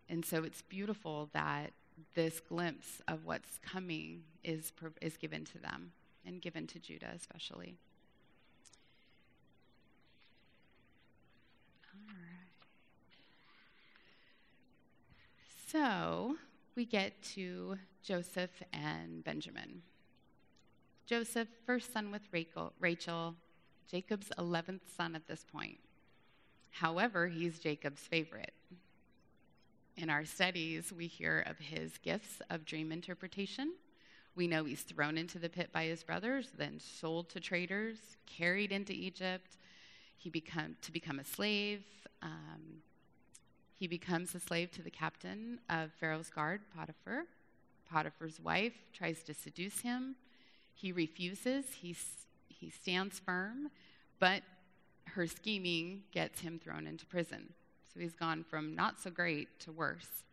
And 0.10 0.26
so 0.26 0.44
it's 0.44 0.62
beautiful 0.62 1.30
that 1.34 1.74
this 2.16 2.40
glimpse 2.40 3.02
of 3.08 3.26
what's 3.26 3.60
coming 3.60 4.24
is, 4.44 4.72
is 5.02 5.18
given 5.18 5.46
to 5.46 5.60
them 5.60 5.92
and 6.26 6.42
given 6.42 6.68
to 6.68 6.80
Judah 6.80 7.12
especially. 7.16 7.76
So 15.68 16.36
we 16.76 16.86
get 16.86 17.20
to 17.34 17.80
Joseph 18.04 18.62
and 18.72 19.24
Benjamin. 19.24 19.82
Joseph, 21.08 21.48
first 21.66 21.92
son 21.92 22.12
with 22.12 22.22
Rachel, 22.80 23.36
Jacob's 23.90 24.30
11th 24.38 24.82
son 24.96 25.16
at 25.16 25.28
this 25.28 25.44
point. 25.52 25.80
However, 26.70 27.28
he's 27.28 27.60
Jacob's 27.60 28.02
favorite. 28.02 28.54
In 29.98 30.10
our 30.10 30.26
studies, 30.26 30.94
we 30.96 31.08
hear 31.08 31.44
of 31.48 31.58
his 31.58 31.98
gifts 31.98 32.42
of 32.50 32.66
dream 32.66 32.92
interpretation. 32.92 33.74
We 34.36 34.48
know 34.48 34.66
he's 34.66 34.82
thrown 34.82 35.18
into 35.18 35.40
the 35.40 35.50
pit 35.50 35.72
by 35.72 35.86
his 35.86 36.04
brothers, 36.04 36.50
then 36.58 36.80
sold 36.80 37.30
to 37.30 37.40
traders, 37.40 37.98
carried 38.26 38.72
into 38.72 38.94
Egypt, 38.94 39.58
he 40.24 40.30
become, 40.30 40.78
to 40.82 40.92
become 40.92 41.20
a 41.20 41.24
slave, 41.26 41.84
um, 42.22 42.82
he 43.76 43.88
becomes 43.88 44.34
a 44.34 44.40
slave 44.40 44.72
to 44.72 44.82
the 44.82 44.90
captain 44.90 45.60
of 45.70 45.92
Pharaoh's 46.00 46.30
guard, 46.30 46.62
Potiphar. 46.74 47.26
Potiphar's 47.92 48.40
wife 48.40 48.74
tries 48.94 49.22
to 49.24 49.34
seduce 49.34 49.82
him. 49.82 50.16
He 50.74 50.94
refuses. 50.94 51.66
He, 51.82 51.94
he 52.48 52.70
stands 52.70 53.20
firm, 53.20 53.70
but 54.20 54.44
her 55.08 55.28
scheming 55.28 56.04
gets 56.14 56.40
him 56.40 56.60
thrown 56.64 56.88
into 56.88 57.06
prison. 57.06 57.50
So 57.94 58.00
he's 58.00 58.16
gone 58.16 58.46
from 58.50 58.74
not 58.74 59.02
so 59.02 59.12
great 59.12 59.60
to 59.60 59.74
worse. 59.74 60.24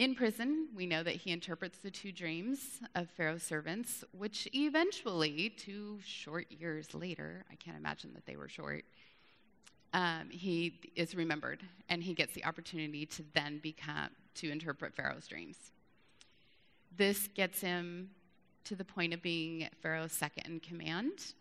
In 0.00 0.14
prison, 0.14 0.68
we 0.74 0.86
know 0.86 1.02
that 1.02 1.16
he 1.16 1.30
interprets 1.30 1.76
the 1.76 1.90
two 1.90 2.10
dreams 2.10 2.80
of 2.94 3.10
Pharaoh's 3.10 3.42
servants, 3.42 4.02
which 4.16 4.48
eventually, 4.54 5.50
two 5.50 5.98
short 6.02 6.50
years 6.50 6.94
later, 6.94 7.44
I 7.52 7.54
can't 7.56 7.76
imagine 7.76 8.14
that 8.14 8.24
they 8.24 8.36
were 8.36 8.48
short, 8.48 8.86
um, 9.92 10.30
he 10.30 10.80
is 10.96 11.14
remembered 11.14 11.60
and 11.90 12.02
he 12.02 12.14
gets 12.14 12.32
the 12.32 12.46
opportunity 12.46 13.04
to 13.04 13.22
then 13.34 13.58
become 13.58 14.08
to 14.36 14.50
interpret 14.50 14.94
pharaoh's 14.94 15.26
dreams. 15.26 15.58
This 16.96 17.28
gets 17.34 17.60
him 17.60 18.08
to 18.64 18.74
the 18.74 18.86
point 18.86 19.12
of 19.12 19.20
being 19.20 19.68
pharaoh's 19.82 20.12
second 20.12 20.46
in 20.46 20.60
command 20.60 21.34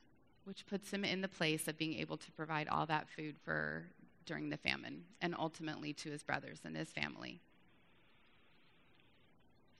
which 0.43 0.65
puts 0.65 0.91
him 0.91 1.05
in 1.05 1.21
the 1.21 1.27
place 1.29 1.69
of 1.69 1.77
being 1.77 1.93
able 1.93 2.17
to 2.17 2.31
provide 2.33 2.67
all 2.67 2.85
that 2.87 3.07
food 3.07 3.37
for 3.45 3.85
during 4.25 4.49
the 4.49 4.57
famine 4.57 5.03
and 5.21 5.33
ultimately 5.37 5.93
to 5.93 6.09
his 6.09 6.23
brothers 6.23 6.59
and 6.65 6.75
his 6.75 6.89
family 6.89 7.39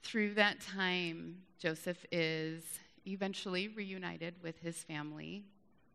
through 0.01 0.33
that 0.33 0.59
time 0.61 1.37
joseph 1.59 2.05
is 2.11 2.63
eventually 3.05 3.67
reunited 3.67 4.33
with 4.41 4.57
his 4.59 4.77
family 4.77 5.43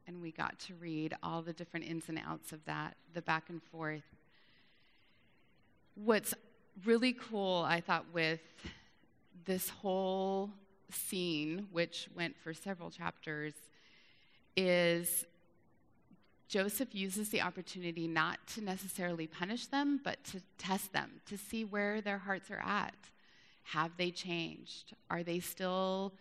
and 0.07 0.21
we 0.21 0.31
got 0.31 0.59
to 0.59 0.75
read 0.75 1.15
all 1.23 1.43
the 1.43 1.53
different 1.53 1.87
ins 1.87 2.09
and 2.09 2.21
outs 2.27 2.53
of 2.53 2.65
that, 2.67 2.97
the 3.15 3.23
back 3.23 3.49
and 3.49 3.63
forth. 3.63 4.05
What's 5.95 6.35
really 6.85 7.13
cool, 7.13 7.65
I 7.67 7.81
thought, 7.81 8.05
with 8.13 8.41
this 9.45 9.69
whole 9.69 10.51
scene, 10.91 11.69
which 11.73 12.09
went 12.15 12.37
for 12.37 12.53
several 12.53 12.91
chapters, 12.91 13.55
is 14.57 15.25
Joseph 16.49 16.95
uses 16.95 17.31
the 17.31 17.41
opportunity 17.41 18.07
not 18.07 18.47
to 18.49 18.61
necessarily 18.61 19.27
punish 19.27 19.67
them, 19.67 20.01
but 20.05 20.23
to 20.25 20.43
test 20.59 20.93
them, 20.93 21.21
to 21.27 21.39
see 21.39 21.65
where 21.65 22.01
their 22.01 22.19
hearts 22.19 22.51
are 22.51 22.63
at. 22.65 22.95
Have 23.65 23.97
they 23.97 24.11
changed? 24.11 24.95
Are 25.11 25.23
they 25.23 25.41
still 25.41 26.13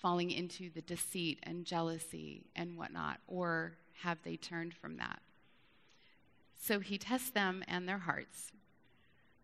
falling 0.00 0.30
into 0.30 0.70
the 0.70 0.82
deceit 0.82 1.38
and 1.42 1.64
jealousy 1.64 2.46
and 2.56 2.76
whatnot? 2.76 3.18
Or 3.26 3.72
have 4.02 4.18
they 4.24 4.36
turned 4.36 4.74
from 4.74 4.96
that? 4.96 5.20
So 6.60 6.78
he 6.80 6.96
tests 6.96 7.30
them 7.30 7.64
and 7.66 7.88
their 7.88 7.98
hearts, 7.98 8.52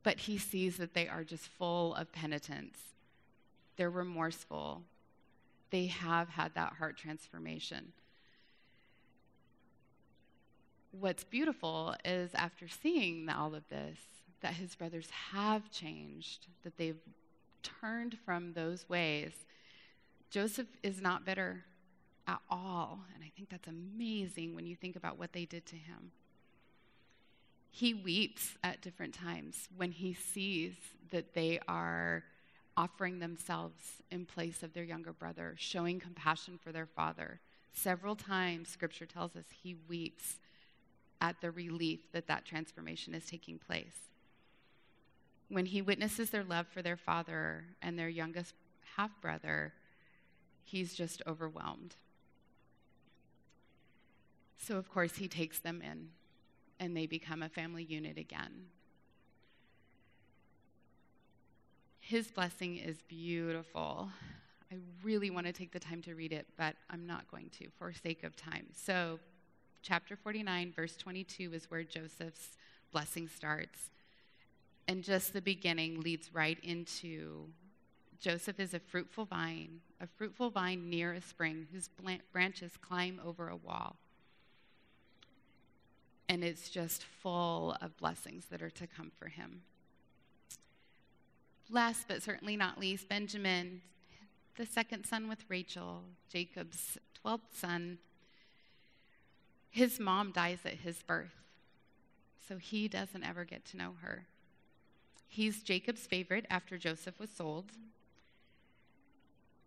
but 0.03 0.21
he 0.21 0.39
sees 0.39 0.77
that 0.77 0.95
they 0.95 1.09
are 1.09 1.25
just 1.25 1.47
full 1.47 1.95
of 1.95 2.13
penitence. 2.13 2.79
They're 3.77 3.91
remorseful. 3.91 4.83
They 5.71 5.87
have 5.87 6.29
had 6.29 6.55
that 6.55 6.75
heart 6.75 6.97
transformation. 6.97 7.93
What's 10.93 11.25
beautiful 11.25 11.95
is 12.05 12.31
after 12.35 12.67
seeing 12.69 13.29
all 13.29 13.55
of 13.55 13.69
this, 13.69 13.99
that 14.41 14.55
his 14.55 14.75
brothers 14.75 15.11
have 15.33 15.71
changed, 15.71 16.47
that 16.63 16.77
they've 16.77 17.01
turned 17.63 18.19
from 18.25 18.53
those 18.53 18.89
ways. 18.89 19.33
Joseph 20.31 20.69
is 20.83 21.01
not 21.01 21.25
bitter 21.25 21.65
at 22.27 22.41
all. 22.51 23.01
And 23.15 23.25
I 23.25 23.33
think 23.35 23.49
that's 23.49 23.69
amazing 23.69 24.55
when 24.55 24.67
you 24.67 24.77
think 24.77 24.97
about 24.97 25.19
what 25.19 25.33
they 25.33 25.45
did 25.45 25.67
to 25.67 25.77
him. 25.77 26.13
He 27.71 27.95
weeps 27.95 28.57
at 28.63 28.83
different 28.83 29.15
times 29.15 29.69
when 29.77 29.93
he 29.93 30.13
sees 30.15 30.75
that 31.11 31.35
they 31.35 31.61
are 31.69 32.25
offering 32.77 33.19
themselves 33.19 34.03
in 34.11 34.25
place 34.25 34.63
of 34.63 34.73
their 34.73 34.85
younger 34.85 35.13
brother, 35.13 35.55
showing 35.59 35.99
compassion 35.99 36.59
for 36.63 36.71
their 36.71 36.87
father. 36.87 37.41
Several 37.73 38.15
times, 38.15 38.69
scripture 38.69 39.07
tells 39.07 39.37
us 39.37 39.45
he 39.63 39.77
weeps 39.89 40.39
at 41.21 41.41
the 41.41 41.51
relief 41.51 42.13
that 42.13 42.29
that 42.29 42.45
transformation 42.45 43.15
is 43.15 43.27
taking 43.27 43.59
place. 43.59 43.97
When 45.49 45.67
he 45.67 45.81
witnesses 45.81 46.31
their 46.31 46.45
love 46.45 46.67
for 46.69 46.83
their 46.83 46.97
father 46.97 47.65
and 47.81 47.99
their 47.99 48.09
youngest 48.09 48.55
half 48.97 49.11
brother, 49.21 49.73
he's 50.65 50.95
just 50.95 51.23
overwhelmed. 51.27 51.97
So, 54.59 54.77
of 54.77 54.91
course, 54.91 55.17
he 55.17 55.29
takes 55.29 55.61
them 55.61 55.81
in 55.83 56.09
and 56.81 56.97
they 56.97 57.07
become 57.07 57.43
a 57.43 57.49
family 57.49 57.85
unit 57.85 58.19
again. 58.19 58.67
His 62.01 62.31
blessing 62.31 62.77
is 62.77 63.03
beautiful. 63.09 64.09
I 64.71 64.77
really 65.03 65.31
want 65.31 65.47
to 65.47 65.53
take 65.53 65.73
the 65.73 65.79
time 65.79 66.03
to 66.03 66.15
read 66.15 66.33
it, 66.33 66.47
but 66.57 66.75
I'm 66.91 67.07
not 67.07 67.31
going 67.31 67.51
to 67.59 67.69
for 67.79 67.93
sake 67.93 68.25
of 68.25 68.37
time. 68.37 68.67
So, 68.73 69.19
chapter 69.83 70.17
49, 70.17 70.73
verse 70.75 70.97
22 70.97 71.53
is 71.55 71.71
where 71.71 71.85
Joseph's 71.85 72.57
blessing 72.93 73.29
starts. 73.29 73.91
And 74.89 75.05
just 75.05 75.33
the 75.33 75.43
beginning 75.43 76.01
leads 76.01 76.35
right 76.35 76.59
into 76.65 77.47
Joseph 78.19 78.59
is 78.59 78.75
a 78.75 78.81
fruitful 78.81 79.27
vine, 79.27 79.81
a 80.01 80.09
fruitful 80.09 80.51
vine 80.51 80.91
near 80.91 81.13
a 81.13 81.21
spring 81.21 81.69
whose 81.73 81.89
branches 82.33 82.73
climb 82.81 83.21
over 83.25 83.49
a 83.49 83.57
wall 83.57 83.97
and 86.29 86.45
it's 86.45 86.69
just 86.69 87.05
full 87.05 87.77
of 87.81 87.97
blessings 87.97 88.47
that 88.51 88.63
are 88.63 88.71
to 88.71 88.87
come 88.87 89.11
for 89.19 89.29
him. 89.29 89.63
Last 91.71 92.07
but 92.07 92.23
certainly 92.23 92.57
not 92.57 92.79
least, 92.79 93.09
Benjamin, 93.09 93.81
the 94.57 94.67
second 94.67 95.05
son 95.05 95.29
with 95.29 95.45
Rachel, 95.49 96.03
Jacob's 96.31 96.99
12th 97.25 97.41
son. 97.53 97.99
His 99.71 99.99
mom 99.99 100.33
dies 100.33 100.61
at 100.65 100.75
his 100.75 101.03
birth, 101.03 101.35
so 102.47 102.59
he 102.59 102.89
doesn't 102.89 103.25
ever 103.25 103.45
get 103.45 103.65
to 103.67 103.77
know 103.77 103.95
her. 104.03 104.27
He's 105.29 105.63
Jacob's 105.63 106.07
favorite 106.07 106.47
after 106.51 106.79
Joseph 106.79 107.19
was 107.21 107.31
sold. 107.31 107.67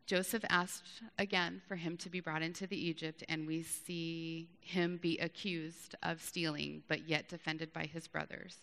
Joseph 0.05 0.43
asked 0.49 1.03
again 1.17 1.61
for 1.67 1.75
him 1.77 1.95
to 1.95 2.09
be 2.09 2.19
brought 2.19 2.41
into 2.41 2.67
the 2.67 2.75
Egypt, 2.75 3.23
and 3.29 3.47
we 3.47 3.63
see 3.63 4.49
him 4.59 4.99
be 5.01 5.17
accused 5.19 5.95
of 6.03 6.21
stealing, 6.21 6.83
but 6.89 7.07
yet 7.07 7.29
defended 7.29 7.71
by 7.71 7.85
his 7.85 8.07
brothers. 8.07 8.57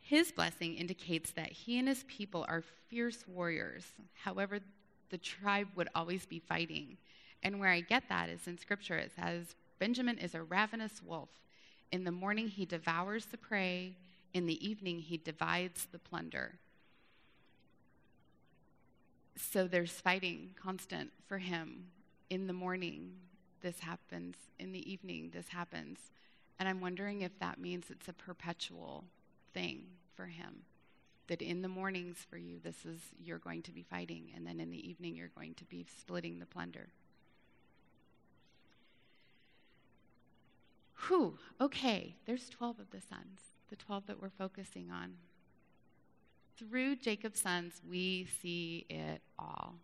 His 0.00 0.32
blessing 0.32 0.74
indicates 0.74 1.30
that 1.32 1.52
he 1.52 1.78
and 1.78 1.86
his 1.86 2.04
people 2.08 2.44
are 2.48 2.64
fierce 2.88 3.24
warriors. 3.28 3.86
However, 4.14 4.58
the 5.10 5.18
tribe 5.18 5.68
would 5.76 5.88
always 5.94 6.26
be 6.26 6.40
fighting. 6.40 6.96
And 7.44 7.60
where 7.60 7.70
I 7.70 7.80
get 7.80 8.08
that 8.08 8.28
is 8.28 8.46
in 8.46 8.58
scripture. 8.58 8.96
It 8.96 9.12
says, 9.14 9.54
Benjamin 9.78 10.18
is 10.18 10.34
a 10.34 10.42
ravenous 10.42 11.00
wolf. 11.04 11.28
In 11.92 12.04
the 12.04 12.10
morning, 12.10 12.48
he 12.48 12.64
devours 12.64 13.26
the 13.26 13.36
prey. 13.36 13.94
In 14.32 14.46
the 14.46 14.66
evening, 14.66 15.00
he 15.00 15.16
divides 15.16 15.86
the 15.90 15.98
plunder 15.98 16.58
so 19.36 19.66
there's 19.66 19.92
fighting 19.92 20.50
constant 20.60 21.10
for 21.26 21.38
him. 21.38 21.86
In 22.30 22.46
the 22.46 22.52
morning, 22.52 23.12
this 23.60 23.80
happens. 23.80 24.36
In 24.58 24.72
the 24.72 24.90
evening, 24.90 25.30
this 25.32 25.48
happens. 25.48 25.98
And 26.58 26.68
I'm 26.68 26.80
wondering 26.80 27.22
if 27.22 27.38
that 27.40 27.58
means 27.58 27.86
it's 27.90 28.08
a 28.08 28.12
perpetual 28.12 29.04
thing 29.52 29.84
for 30.14 30.26
him. 30.26 30.62
That 31.28 31.42
in 31.42 31.62
the 31.62 31.68
mornings 31.68 32.18
for 32.28 32.36
you, 32.36 32.58
this 32.62 32.84
is, 32.84 33.00
you're 33.22 33.38
going 33.38 33.62
to 33.62 33.72
be 33.72 33.82
fighting. 33.82 34.32
And 34.34 34.46
then 34.46 34.60
in 34.60 34.70
the 34.70 34.88
evening, 34.88 35.16
you're 35.16 35.28
going 35.28 35.54
to 35.54 35.64
be 35.64 35.86
splitting 35.98 36.38
the 36.38 36.46
plunder. 36.46 36.88
Whew, 41.08 41.38
okay, 41.60 42.16
there's 42.26 42.48
12 42.48 42.78
of 42.80 42.90
the 42.90 43.00
sons, 43.00 43.40
the 43.72 43.76
12 43.76 44.06
that 44.06 44.20
we're 44.20 44.28
focusing 44.28 44.90
on. 44.90 45.14
Through 46.58 46.96
Jacob's 46.96 47.40
sons, 47.40 47.80
we 47.88 48.28
see 48.42 48.84
it 48.90 49.22
all. 49.38 49.76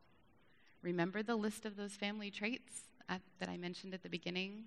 Remember 0.82 1.22
the 1.22 1.34
list 1.34 1.64
of 1.64 1.74
those 1.74 1.92
family 1.92 2.30
traits 2.30 2.82
at, 3.08 3.22
that 3.40 3.48
I 3.48 3.56
mentioned 3.56 3.94
at 3.94 4.02
the 4.02 4.10
beginning? 4.10 4.64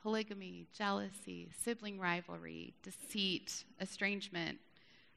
Polygamy, 0.00 0.68
jealousy, 0.72 1.50
sibling 1.62 2.00
rivalry, 2.00 2.72
deceit, 2.82 3.64
estrangement, 3.78 4.56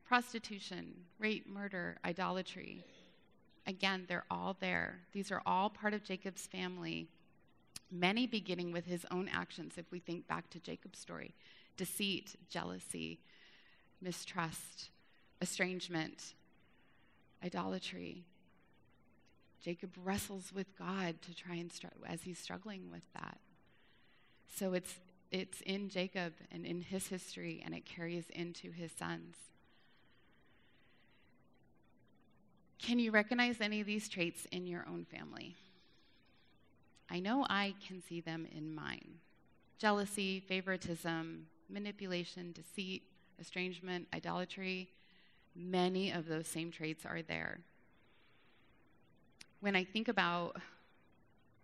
prostitution, 0.06 0.94
rape, 1.18 1.48
murder, 1.48 1.96
idolatry. 2.04 2.84
Again, 3.66 4.04
they're 4.10 4.26
all 4.30 4.58
there. 4.60 5.00
These 5.14 5.32
are 5.32 5.42
all 5.46 5.70
part 5.70 5.94
of 5.94 6.04
Jacob's 6.04 6.46
family, 6.46 7.08
many 7.90 8.28
beginning 8.28 8.74
with 8.74 8.86
his 8.86 9.06
own 9.12 9.30
actions, 9.32 9.76
if 9.78 9.90
we 9.92 10.00
think 10.00 10.28
back 10.28 10.50
to 10.50 10.60
Jacob's 10.60 11.00
story 11.00 11.34
deceit, 11.80 12.36
jealousy, 12.50 13.22
mistrust, 14.02 14.90
estrangement, 15.42 16.34
idolatry. 17.44 18.26
Jacob 19.64 19.92
wrestles 20.04 20.52
with 20.54 20.78
God 20.78 21.22
to 21.22 21.34
try 21.34 21.56
and 21.56 21.72
start 21.72 21.94
as 22.06 22.24
he's 22.24 22.38
struggling 22.38 22.92
with 22.92 23.04
that. 23.14 23.40
So 24.54 24.74
it's 24.74 25.00
it's 25.32 25.62
in 25.62 25.90
Jacob 25.90 26.34
and 26.52 26.66
in 26.66 26.82
his 26.82 27.08
history 27.08 27.62
and 27.64 27.74
it 27.74 27.86
carries 27.86 28.30
into 28.32 28.72
his 28.72 28.92
sons. 28.92 29.36
Can 32.80 33.00
you 33.00 33.12
recognize 33.12 33.62
any 33.62 33.80
of 33.80 33.88
these 33.88 34.10
traits 34.10 34.48
in 34.52 34.66
your 34.66 34.86
own 34.90 35.06
family? 35.06 35.56
I 37.10 37.20
know 37.20 37.46
I 37.50 37.76
can 37.88 38.02
see 38.02 38.22
them 38.22 38.48
in 38.52 38.74
mine. 38.74 39.20
Jealousy, 39.78 40.40
favoritism, 40.40 41.46
manipulation, 41.70 42.52
deceit, 42.52 43.04
estrangement, 43.40 44.08
idolatry, 44.14 44.90
many 45.56 46.12
of 46.12 46.28
those 46.28 46.48
same 46.48 46.72
traits 46.72 47.06
are 47.06 47.22
there. 47.22 47.60
When 49.62 49.76
I 49.76 49.84
think 49.84 50.08
about 50.08 50.58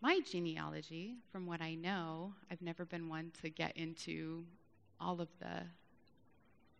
my 0.01 0.19
genealogy, 0.29 1.15
from 1.31 1.45
what 1.45 1.61
I 1.61 1.75
know, 1.75 2.33
I've 2.51 2.61
never 2.61 2.85
been 2.85 3.09
one 3.09 3.31
to 3.41 3.49
get 3.49 3.75
into 3.77 4.43
all 4.99 5.21
of 5.21 5.29
the 5.39 5.63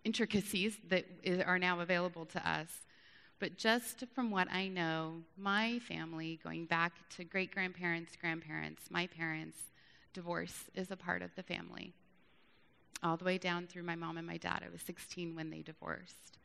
intricacies 0.04 0.78
that 0.90 1.06
are 1.46 1.58
now 1.58 1.80
available 1.80 2.26
to 2.28 2.50
us. 2.50 2.70
But 3.40 3.58
just 3.58 4.04
from 4.14 4.32
what 4.32 4.50
I 4.52 4.68
know, 4.68 5.16
my 5.38 5.80
family, 5.80 6.40
going 6.44 6.66
back 6.66 6.94
to 7.18 7.24
great 7.24 7.52
grandparents, 7.52 8.16
grandparents, 8.16 8.84
my 8.90 9.08
parents, 9.08 9.58
divorce 10.14 10.66
is 10.76 10.92
a 10.92 10.96
part 10.96 11.22
of 11.22 11.36
the 11.36 11.44
family. 11.44 11.94
All 13.04 13.18
the 13.18 13.26
way 13.26 13.38
down 13.38 13.68
through 13.68 13.84
my 13.84 13.96
mom 13.96 14.18
and 14.18 14.26
my 14.26 14.38
dad. 14.38 14.64
I 14.66 14.72
was 14.72 14.82
16 14.82 15.36
when 15.36 15.50
they 15.50 15.62
divorced. 15.62 16.38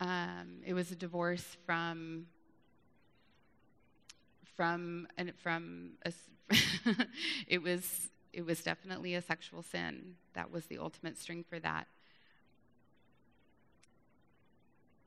Um, 0.00 0.62
it 0.64 0.72
was 0.72 0.90
a 0.90 0.96
divorce 0.96 1.56
from 1.66 2.26
from 4.56 5.06
and 5.18 5.32
from 5.36 5.92
a, 6.04 6.12
it 7.46 7.62
was 7.62 8.08
it 8.32 8.46
was 8.46 8.62
definitely 8.62 9.14
a 9.14 9.22
sexual 9.22 9.62
sin. 9.62 10.14
That 10.34 10.50
was 10.50 10.66
the 10.66 10.78
ultimate 10.78 11.18
string 11.18 11.44
for 11.48 11.58
that. 11.60 11.86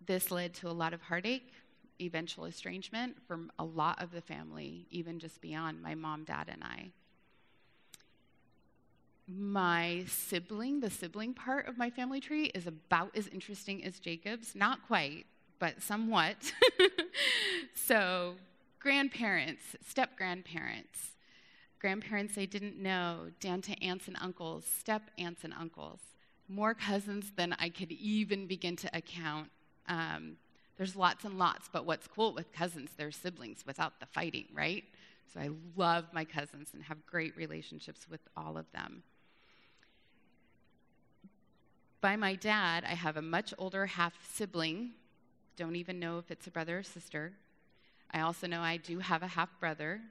this 0.05 0.31
led 0.31 0.53
to 0.55 0.69
a 0.69 0.71
lot 0.71 0.93
of 0.93 1.01
heartache, 1.01 1.53
eventual 2.01 2.45
estrangement 2.45 3.17
from 3.27 3.51
a 3.59 3.63
lot 3.63 4.01
of 4.01 4.11
the 4.11 4.21
family, 4.21 4.87
even 4.89 5.19
just 5.19 5.41
beyond 5.41 5.81
my 5.81 5.95
mom, 5.95 6.23
dad, 6.23 6.49
and 6.49 6.63
I. 6.63 6.91
My 9.27 10.03
sibling, 10.07 10.81
the 10.81 10.89
sibling 10.89 11.33
part 11.33 11.67
of 11.67 11.77
my 11.77 11.89
family 11.89 12.19
tree, 12.19 12.45
is 12.47 12.67
about 12.67 13.15
as 13.15 13.27
interesting 13.27 13.83
as 13.85 13.99
Jacob's. 13.99 14.53
Not 14.53 14.85
quite, 14.85 15.25
but 15.59 15.81
somewhat. 15.81 16.51
so, 17.73 18.35
grandparents, 18.79 19.63
step 19.87 20.17
grandparents, 20.17 21.11
grandparents 21.79 22.37
I 22.37 22.45
didn't 22.45 22.77
know, 22.77 23.27
down 23.39 23.61
to 23.61 23.81
aunts 23.81 24.07
and 24.07 24.17
uncles, 24.19 24.65
step 24.65 25.03
aunts 25.17 25.45
and 25.45 25.53
uncles, 25.53 25.99
more 26.49 26.73
cousins 26.73 27.31
than 27.37 27.55
I 27.59 27.69
could 27.69 27.93
even 27.93 28.45
begin 28.45 28.75
to 28.77 28.89
account. 28.95 29.49
Um, 29.87 30.35
there's 30.77 30.97
lots 30.97 31.23
and 31.23 31.37
lots, 31.37 31.69
but 31.71 31.85
what's 31.85 32.07
cool 32.07 32.33
with 32.33 32.51
cousins, 32.51 32.89
they're 32.97 33.11
siblings 33.11 33.63
without 33.65 33.99
the 34.01 34.05
fighting, 34.05 34.47
right? 34.53 34.83
So 35.33 35.39
I 35.39 35.49
love 35.77 36.05
my 36.13 36.25
cousins 36.25 36.69
and 36.73 36.83
have 36.83 37.05
great 37.05 37.37
relationships 37.37 38.07
with 38.09 38.21
all 38.35 38.57
of 38.57 38.65
them. 38.73 39.03
By 42.03 42.17
my 42.17 42.35
dad, 42.35 42.83
I 42.83 42.95
have 42.95 43.15
a 43.15 43.21
much 43.21 43.53
older 43.57 43.85
half 43.85 44.13
sibling. 44.29 44.91
Don't 45.55 45.77
even 45.77 46.01
know 46.01 46.17
if 46.17 46.31
it's 46.31 46.47
a 46.47 46.51
brother 46.51 46.79
or 46.79 46.83
sister. 46.83 47.31
I 48.11 48.19
also 48.19 48.45
know 48.45 48.59
I 48.59 48.75
do 48.75 48.99
have 48.99 49.23
a 49.23 49.27
half 49.27 49.57
brother, 49.61 50.01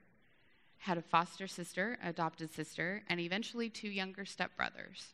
had 0.78 0.96
a 0.96 1.02
foster 1.02 1.46
sister, 1.46 1.98
adopted 2.02 2.55
sister, 2.55 3.02
and 3.11 3.20
eventually 3.20 3.68
two 3.68 3.90
younger 3.90 4.24
stepbrothers. 4.24 5.12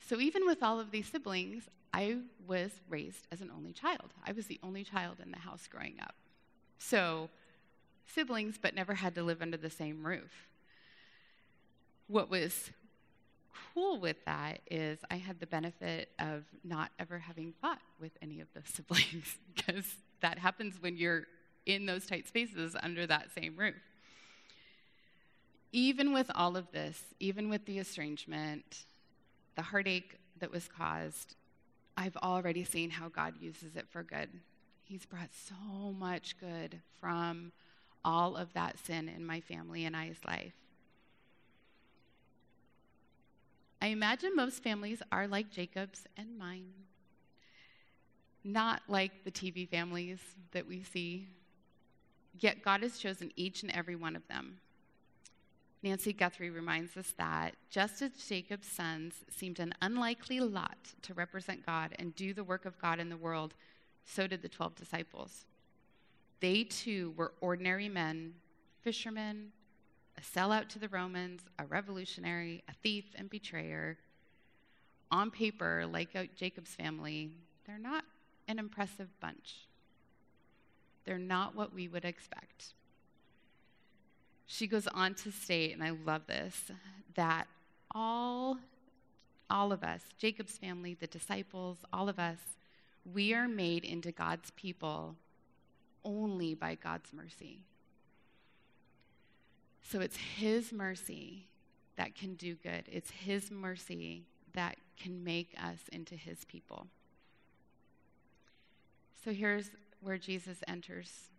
So 0.00 0.20
even 0.20 0.46
with 0.46 0.62
all 0.62 0.80
of 0.80 0.90
these 0.90 1.06
siblings, 1.06 1.64
I 1.92 2.16
was 2.46 2.70
raised 2.88 3.26
as 3.30 3.42
an 3.42 3.50
only 3.54 3.74
child. 3.74 4.14
I 4.26 4.32
was 4.32 4.46
the 4.46 4.58
only 4.62 4.84
child 4.84 5.18
in 5.22 5.32
the 5.32 5.40
house 5.40 5.68
growing 5.70 5.96
up. 6.00 6.14
So, 6.78 7.28
siblings, 8.06 8.56
but 8.56 8.74
never 8.74 8.94
had 8.94 9.14
to 9.16 9.22
live 9.22 9.42
under 9.42 9.58
the 9.58 9.68
same 9.68 10.06
roof. 10.06 10.48
What 12.06 12.30
was 12.30 12.70
cool 13.74 14.00
with 14.00 14.16
that 14.26 14.60
is 14.70 14.98
I 15.10 15.16
had 15.16 15.40
the 15.40 15.46
benefit 15.46 16.10
of 16.18 16.44
not 16.64 16.90
ever 16.98 17.18
having 17.18 17.52
fought 17.60 17.80
with 18.00 18.12
any 18.22 18.40
of 18.40 18.48
the 18.54 18.62
siblings 18.72 19.38
because 19.54 19.86
that 20.20 20.38
happens 20.38 20.80
when 20.80 20.96
you're 20.96 21.24
in 21.66 21.86
those 21.86 22.06
tight 22.06 22.28
spaces 22.28 22.76
under 22.82 23.06
that 23.06 23.30
same 23.34 23.56
roof. 23.56 23.74
Even 25.72 26.12
with 26.12 26.30
all 26.34 26.56
of 26.56 26.70
this, 26.72 27.02
even 27.20 27.48
with 27.50 27.66
the 27.66 27.78
estrangement, 27.78 28.86
the 29.56 29.62
heartache 29.62 30.16
that 30.38 30.50
was 30.50 30.68
caused, 30.68 31.34
I've 31.96 32.16
already 32.18 32.64
seen 32.64 32.90
how 32.90 33.08
God 33.08 33.34
uses 33.40 33.76
it 33.76 33.86
for 33.90 34.02
good. 34.02 34.30
He's 34.84 35.04
brought 35.04 35.30
so 35.32 35.92
much 35.92 36.38
good 36.38 36.80
from 37.00 37.52
all 38.04 38.36
of 38.36 38.52
that 38.54 38.78
sin 38.78 39.08
in 39.08 39.26
my 39.26 39.40
family 39.40 39.84
and 39.84 39.96
I's 39.96 40.18
life. 40.26 40.54
I 43.86 43.90
imagine 43.90 44.34
most 44.34 44.64
families 44.64 45.00
are 45.12 45.28
like 45.28 45.48
Jacob's 45.48 46.08
and 46.16 46.36
mine, 46.36 46.72
not 48.42 48.82
like 48.88 49.22
the 49.22 49.30
TV 49.30 49.68
families 49.68 50.18
that 50.50 50.66
we 50.66 50.82
see. 50.82 51.28
Yet 52.40 52.64
God 52.64 52.82
has 52.82 52.98
chosen 52.98 53.30
each 53.36 53.62
and 53.62 53.70
every 53.70 53.94
one 53.94 54.16
of 54.16 54.26
them. 54.26 54.56
Nancy 55.84 56.12
Guthrie 56.12 56.50
reminds 56.50 56.96
us 56.96 57.14
that 57.16 57.54
just 57.70 58.02
as 58.02 58.10
Jacob's 58.28 58.66
sons 58.66 59.22
seemed 59.30 59.60
an 59.60 59.72
unlikely 59.80 60.40
lot 60.40 60.92
to 61.02 61.14
represent 61.14 61.64
God 61.64 61.94
and 61.96 62.12
do 62.16 62.34
the 62.34 62.42
work 62.42 62.64
of 62.64 62.76
God 62.80 62.98
in 62.98 63.08
the 63.08 63.16
world, 63.16 63.54
so 64.04 64.26
did 64.26 64.42
the 64.42 64.48
12 64.48 64.74
disciples. 64.74 65.44
They 66.40 66.64
too 66.64 67.14
were 67.16 67.34
ordinary 67.40 67.88
men, 67.88 68.34
fishermen, 68.82 69.52
a 70.18 70.20
sellout 70.20 70.68
to 70.68 70.78
the 70.78 70.88
Romans, 70.88 71.42
a 71.58 71.66
revolutionary, 71.66 72.62
a 72.68 72.72
thief, 72.82 73.04
and 73.16 73.28
betrayer. 73.28 73.98
On 75.10 75.30
paper, 75.30 75.86
like 75.86 76.10
Jacob's 76.36 76.74
family, 76.74 77.30
they're 77.66 77.78
not 77.78 78.04
an 78.48 78.58
impressive 78.58 79.08
bunch. 79.20 79.66
They're 81.04 81.18
not 81.18 81.54
what 81.54 81.72
we 81.72 81.86
would 81.88 82.04
expect. 82.04 82.74
She 84.46 84.66
goes 84.66 84.86
on 84.88 85.14
to 85.14 85.32
state, 85.32 85.72
and 85.72 85.82
I 85.82 85.90
love 85.90 86.26
this, 86.26 86.70
that 87.14 87.46
all, 87.92 88.58
all 89.50 89.72
of 89.72 89.82
us, 89.82 90.02
Jacob's 90.18 90.56
family, 90.58 90.94
the 90.94 91.06
disciples, 91.06 91.78
all 91.92 92.08
of 92.08 92.18
us, 92.18 92.38
we 93.12 93.34
are 93.34 93.48
made 93.48 93.84
into 93.84 94.12
God's 94.12 94.50
people 94.52 95.16
only 96.04 96.54
by 96.54 96.76
God's 96.76 97.12
mercy. 97.12 97.62
So 99.88 100.00
it's 100.00 100.16
His 100.16 100.72
mercy 100.72 101.46
that 101.96 102.14
can 102.14 102.34
do 102.34 102.54
good. 102.56 102.84
It's 102.90 103.10
His 103.10 103.50
mercy 103.50 104.24
that 104.54 104.76
can 105.00 105.22
make 105.22 105.54
us 105.62 105.78
into 105.92 106.14
His 106.14 106.44
people. 106.44 106.86
So 109.24 109.32
here's 109.32 109.70
where 110.00 110.18
Jesus 110.18 110.58
enters 110.68 111.30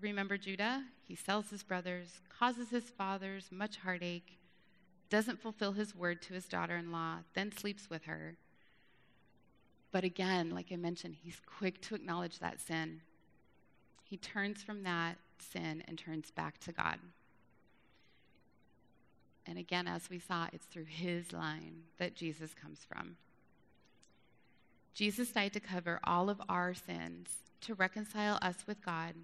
remember 0.00 0.36
Judah? 0.36 0.84
He 1.06 1.14
sells 1.14 1.50
his 1.50 1.62
brothers, 1.62 2.20
causes 2.38 2.70
his 2.70 2.84
fathers 2.84 3.48
much 3.50 3.76
heartache, 3.78 4.38
doesn't 5.08 5.40
fulfill 5.40 5.72
his 5.72 5.94
word 5.94 6.22
to 6.22 6.34
his 6.34 6.46
daughter 6.46 6.76
in 6.76 6.92
law, 6.92 7.18
then 7.34 7.52
sleeps 7.52 7.90
with 7.90 8.04
her. 8.04 8.36
But 9.92 10.04
again, 10.04 10.50
like 10.50 10.68
I 10.72 10.76
mentioned, 10.76 11.16
he's 11.22 11.40
quick 11.44 11.80
to 11.82 11.94
acknowledge 11.94 12.38
that 12.38 12.60
sin. 12.60 13.00
He 14.04 14.16
turns 14.16 14.62
from 14.62 14.84
that 14.84 15.16
sin 15.42 15.82
and 15.86 15.98
turns 15.98 16.30
back 16.30 16.58
to 16.60 16.72
God. 16.72 16.98
And 19.46 19.58
again, 19.58 19.88
as 19.88 20.08
we 20.08 20.18
saw, 20.18 20.46
it's 20.52 20.66
through 20.66 20.84
his 20.84 21.32
line 21.32 21.82
that 21.98 22.14
Jesus 22.14 22.54
comes 22.54 22.80
from. 22.88 23.16
Jesus 24.94 25.30
died 25.30 25.52
to 25.54 25.60
cover 25.60 25.98
all 26.04 26.28
of 26.28 26.40
our 26.48 26.74
sins, 26.74 27.28
to 27.62 27.74
reconcile 27.74 28.38
us 28.42 28.56
with 28.66 28.84
God, 28.84 29.14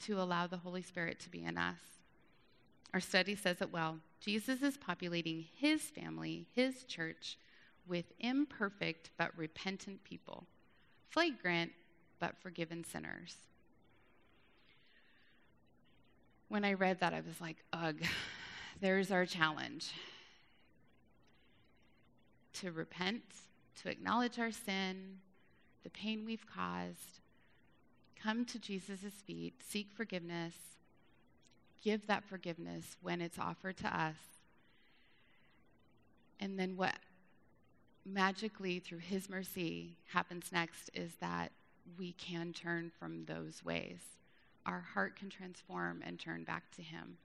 to 0.00 0.20
allow 0.20 0.46
the 0.46 0.56
Holy 0.56 0.82
Spirit 0.82 1.20
to 1.20 1.28
be 1.28 1.44
in 1.44 1.58
us. 1.58 1.78
Our 2.94 3.00
study 3.00 3.36
says 3.36 3.60
it 3.60 3.72
well. 3.72 3.98
Jesus 4.20 4.62
is 4.62 4.76
populating 4.76 5.46
his 5.56 5.82
family, 5.82 6.46
his 6.54 6.84
church, 6.84 7.38
with 7.86 8.06
imperfect 8.18 9.10
but 9.18 9.36
repentant 9.36 10.02
people, 10.04 10.46
flagrant 11.10 11.72
but 12.18 12.36
forgiven 12.42 12.84
sinners. 12.84 13.36
When 16.50 16.64
I 16.64 16.72
read 16.72 16.98
that, 16.98 17.14
I 17.14 17.20
was 17.20 17.40
like, 17.40 17.58
ugh, 17.72 18.02
there's 18.80 19.12
our 19.12 19.24
challenge. 19.24 19.92
To 22.54 22.72
repent, 22.72 23.22
to 23.80 23.88
acknowledge 23.88 24.36
our 24.40 24.50
sin, 24.50 25.18
the 25.84 25.90
pain 25.90 26.24
we've 26.26 26.44
caused, 26.52 27.20
come 28.20 28.44
to 28.46 28.58
Jesus' 28.58 29.12
feet, 29.24 29.54
seek 29.64 29.92
forgiveness, 29.92 30.56
give 31.84 32.08
that 32.08 32.24
forgiveness 32.24 32.96
when 33.00 33.20
it's 33.20 33.38
offered 33.38 33.76
to 33.76 33.86
us. 33.86 34.16
And 36.40 36.58
then 36.58 36.76
what 36.76 36.96
magically, 38.04 38.80
through 38.80 38.98
His 38.98 39.30
mercy, 39.30 39.98
happens 40.08 40.50
next 40.50 40.90
is 40.94 41.12
that 41.20 41.52
we 41.96 42.10
can 42.14 42.52
turn 42.52 42.90
from 42.98 43.26
those 43.26 43.64
ways. 43.64 44.00
Our 44.66 44.80
heart 44.80 45.16
can 45.16 45.30
transform 45.30 46.02
and 46.04 46.18
turn 46.18 46.44
back 46.44 46.70
to 46.76 46.82
Him. 46.82 47.16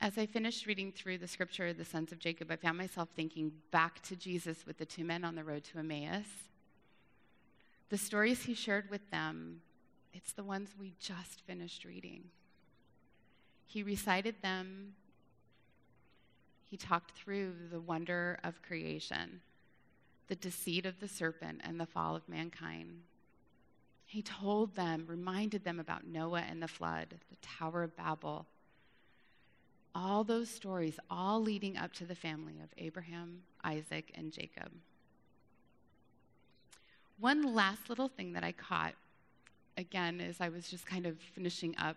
As 0.00 0.18
I 0.18 0.26
finished 0.26 0.66
reading 0.66 0.92
through 0.92 1.18
the 1.18 1.28
scripture, 1.28 1.72
the 1.72 1.84
sons 1.84 2.10
of 2.10 2.18
Jacob, 2.18 2.50
I 2.50 2.56
found 2.56 2.76
myself 2.76 3.08
thinking 3.14 3.52
back 3.70 4.02
to 4.02 4.16
Jesus 4.16 4.66
with 4.66 4.78
the 4.78 4.84
two 4.84 5.04
men 5.04 5.24
on 5.24 5.36
the 5.36 5.44
road 5.44 5.64
to 5.64 5.78
Emmaus 5.78 6.26
the 7.92 7.98
stories 7.98 8.44
he 8.44 8.54
shared 8.54 8.88
with 8.88 9.10
them, 9.10 9.60
it's 10.14 10.32
the 10.32 10.42
ones 10.42 10.70
we 10.80 10.94
just 10.98 11.42
finished 11.42 11.84
reading. 11.84 12.24
He 13.66 13.82
recited 13.82 14.36
them. 14.40 14.94
He 16.70 16.78
talked 16.78 17.10
through 17.10 17.52
the 17.70 17.80
wonder 17.80 18.38
of 18.44 18.62
creation, 18.62 19.42
the 20.28 20.36
deceit 20.36 20.86
of 20.86 21.00
the 21.00 21.06
serpent, 21.06 21.60
and 21.64 21.78
the 21.78 21.84
fall 21.84 22.16
of 22.16 22.26
mankind. 22.30 23.02
He 24.12 24.20
told 24.20 24.74
them, 24.74 25.06
reminded 25.08 25.64
them 25.64 25.80
about 25.80 26.06
Noah 26.06 26.44
and 26.46 26.62
the 26.62 26.68
flood, 26.68 27.14
the 27.30 27.36
Tower 27.40 27.82
of 27.82 27.96
Babel. 27.96 28.44
All 29.94 30.22
those 30.22 30.50
stories, 30.50 30.98
all 31.10 31.40
leading 31.40 31.78
up 31.78 31.94
to 31.94 32.04
the 32.04 32.14
family 32.14 32.60
of 32.62 32.68
Abraham, 32.76 33.40
Isaac, 33.64 34.12
and 34.14 34.30
Jacob. 34.30 34.70
One 37.18 37.54
last 37.54 37.88
little 37.88 38.08
thing 38.08 38.34
that 38.34 38.44
I 38.44 38.52
caught, 38.52 38.92
again, 39.78 40.20
as 40.20 40.42
I 40.42 40.50
was 40.50 40.68
just 40.68 40.84
kind 40.84 41.06
of 41.06 41.18
finishing 41.18 41.74
up, 41.78 41.96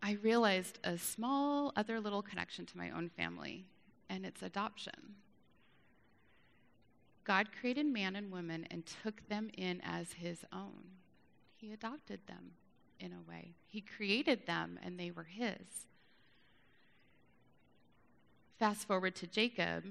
I 0.00 0.18
realized 0.22 0.78
a 0.84 0.96
small 0.96 1.72
other 1.74 1.98
little 1.98 2.22
connection 2.22 2.64
to 2.66 2.78
my 2.78 2.90
own 2.90 3.08
family, 3.08 3.64
and 4.08 4.24
it's 4.24 4.42
adoption. 4.42 5.16
God 7.24 7.48
created 7.60 7.86
man 7.86 8.16
and 8.16 8.30
woman 8.30 8.66
and 8.70 8.84
took 9.02 9.28
them 9.28 9.50
in 9.56 9.80
as 9.84 10.14
his 10.14 10.44
own. 10.52 10.82
He 11.56 11.72
adopted 11.72 12.20
them 12.26 12.52
in 12.98 13.12
a 13.12 13.28
way. 13.30 13.54
He 13.66 13.80
created 13.80 14.46
them 14.46 14.78
and 14.82 14.98
they 14.98 15.10
were 15.10 15.24
his. 15.24 15.86
Fast 18.58 18.86
forward 18.86 19.14
to 19.16 19.26
Jacob, 19.26 19.84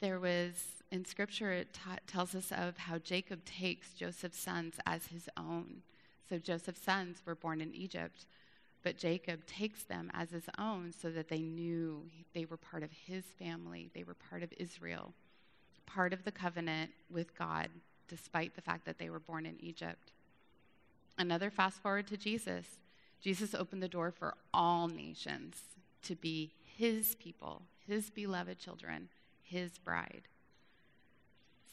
there 0.00 0.20
was 0.20 0.82
in 0.90 1.04
scripture 1.04 1.52
it 1.52 1.74
t- 1.74 1.80
tells 2.06 2.34
us 2.34 2.52
of 2.52 2.76
how 2.78 2.98
Jacob 2.98 3.44
takes 3.44 3.94
Joseph's 3.94 4.38
sons 4.38 4.76
as 4.86 5.06
his 5.06 5.28
own. 5.36 5.82
So 6.28 6.38
Joseph's 6.38 6.82
sons 6.82 7.22
were 7.24 7.34
born 7.34 7.60
in 7.60 7.74
Egypt, 7.74 8.26
but 8.82 8.98
Jacob 8.98 9.46
takes 9.46 9.82
them 9.84 10.10
as 10.14 10.30
his 10.30 10.48
own 10.58 10.92
so 10.92 11.10
that 11.10 11.28
they 11.28 11.40
knew 11.40 12.02
they 12.34 12.44
were 12.44 12.56
part 12.56 12.82
of 12.82 12.90
his 12.92 13.24
family, 13.38 13.90
they 13.94 14.04
were 14.04 14.14
part 14.14 14.42
of 14.42 14.52
Israel, 14.58 15.14
part 15.88 16.12
of 16.12 16.24
the 16.24 16.32
covenant 16.32 16.90
with 17.10 17.36
God, 17.36 17.68
despite 18.08 18.54
the 18.54 18.62
fact 18.62 18.84
that 18.84 18.98
they 18.98 19.10
were 19.10 19.18
born 19.18 19.46
in 19.46 19.56
Egypt. 19.60 20.12
Another 21.16 21.50
fast 21.50 21.82
forward 21.82 22.06
to 22.08 22.16
Jesus. 22.16 22.66
Jesus 23.20 23.54
opened 23.54 23.82
the 23.82 23.88
door 23.88 24.12
for 24.12 24.34
all 24.54 24.86
nations 24.86 25.56
to 26.02 26.14
be 26.14 26.52
his 26.76 27.16
people, 27.16 27.62
his 27.86 28.10
beloved 28.10 28.58
children, 28.58 29.08
his 29.42 29.78
bride. 29.78 30.22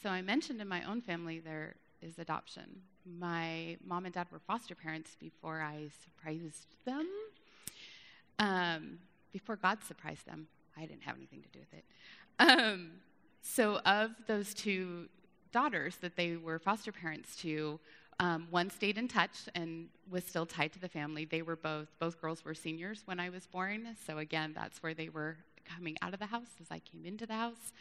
So 0.02 0.08
I 0.10 0.22
mentioned 0.22 0.60
in 0.60 0.68
my 0.68 0.82
own 0.82 1.00
family 1.00 1.38
there 1.38 1.76
is 2.02 2.18
adoption. 2.18 2.82
My 3.18 3.76
mom 3.86 4.04
and 4.04 4.14
dad 4.14 4.26
were 4.32 4.40
foster 4.40 4.74
parents 4.74 5.16
before 5.20 5.60
I 5.60 5.88
surprised 6.04 6.66
them. 6.84 7.08
Um, 8.38 8.98
before 9.32 9.56
God 9.56 9.78
surprised 9.84 10.26
them, 10.26 10.48
I 10.76 10.86
didn't 10.86 11.02
have 11.02 11.16
anything 11.16 11.42
to 11.42 11.48
do 11.48 11.60
with 11.60 11.72
it. 11.72 11.84
Um, 12.38 12.90
so, 13.48 13.76
of 13.86 14.10
those 14.26 14.52
two 14.52 15.08
daughters 15.52 15.96
that 15.96 16.16
they 16.16 16.36
were 16.36 16.58
foster 16.58 16.90
parents 16.90 17.36
to, 17.36 17.78
um, 18.18 18.48
one 18.50 18.70
stayed 18.70 18.98
in 18.98 19.06
touch 19.06 19.48
and 19.54 19.88
was 20.10 20.24
still 20.24 20.46
tied 20.46 20.72
to 20.72 20.80
the 20.80 20.88
family. 20.88 21.24
They 21.24 21.42
were 21.42 21.54
both, 21.54 21.88
both 22.00 22.20
girls 22.20 22.44
were 22.44 22.54
seniors 22.54 23.02
when 23.04 23.20
I 23.20 23.30
was 23.30 23.46
born. 23.46 23.96
So, 24.04 24.18
again, 24.18 24.52
that's 24.52 24.82
where 24.82 24.94
they 24.94 25.08
were 25.08 25.36
coming 25.64 25.96
out 26.02 26.12
of 26.12 26.18
the 26.18 26.26
house 26.26 26.48
as 26.60 26.66
I 26.70 26.80
came 26.80 27.06
into 27.06 27.24
the 27.24 27.34
house. 27.34 27.72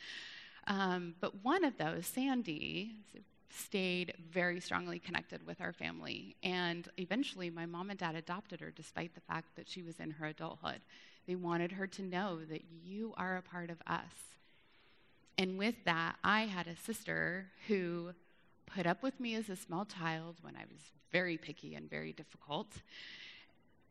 Um, 0.68 1.16
but 1.20 1.43
one 1.43 1.66
of 1.66 1.78
those, 1.78 2.05
Sandy, 2.05 2.91
stayed 3.49 4.13
very 4.32 4.59
strongly 4.59 4.99
connected 4.99 5.45
with 5.47 5.61
our 5.61 5.74
family. 5.74 6.36
And 6.43 6.88
eventually, 6.97 7.49
my 7.49 7.66
mom 7.66 7.89
and 7.89 7.97
dad 7.97 8.16
adopted 8.16 8.59
her 8.59 8.70
despite 8.70 9.16
the 9.16 9.22
fact 9.22 9.55
that 9.55 9.68
she 9.68 9.82
was 9.82 9.99
in 9.99 10.11
her 10.11 10.28
adulthood. 10.28 10.82
They 11.28 11.36
wanted 11.36 11.72
her 11.72 11.88
to 11.88 12.03
know 12.03 12.39
that 12.45 12.61
you 12.84 13.16
are 13.18 13.38
a 13.38 13.41
part 13.41 13.72
of 13.72 13.78
us. 13.88 14.13
And 15.38 15.58
with 15.58 15.76
that, 15.86 16.16
I 16.24 16.42
had 16.42 16.68
a 16.68 16.76
sister 16.76 17.48
who 17.68 18.12
put 18.66 18.86
up 18.86 19.04
with 19.04 19.20
me 19.20 19.36
as 19.36 19.50
a 19.50 19.56
small 19.56 19.86
child 19.86 20.36
when 20.42 20.56
I 20.56 20.64
was 20.72 20.80
very 21.12 21.38
picky 21.38 21.76
and 21.76 21.90
very 21.90 22.14
difficult. 22.14 22.68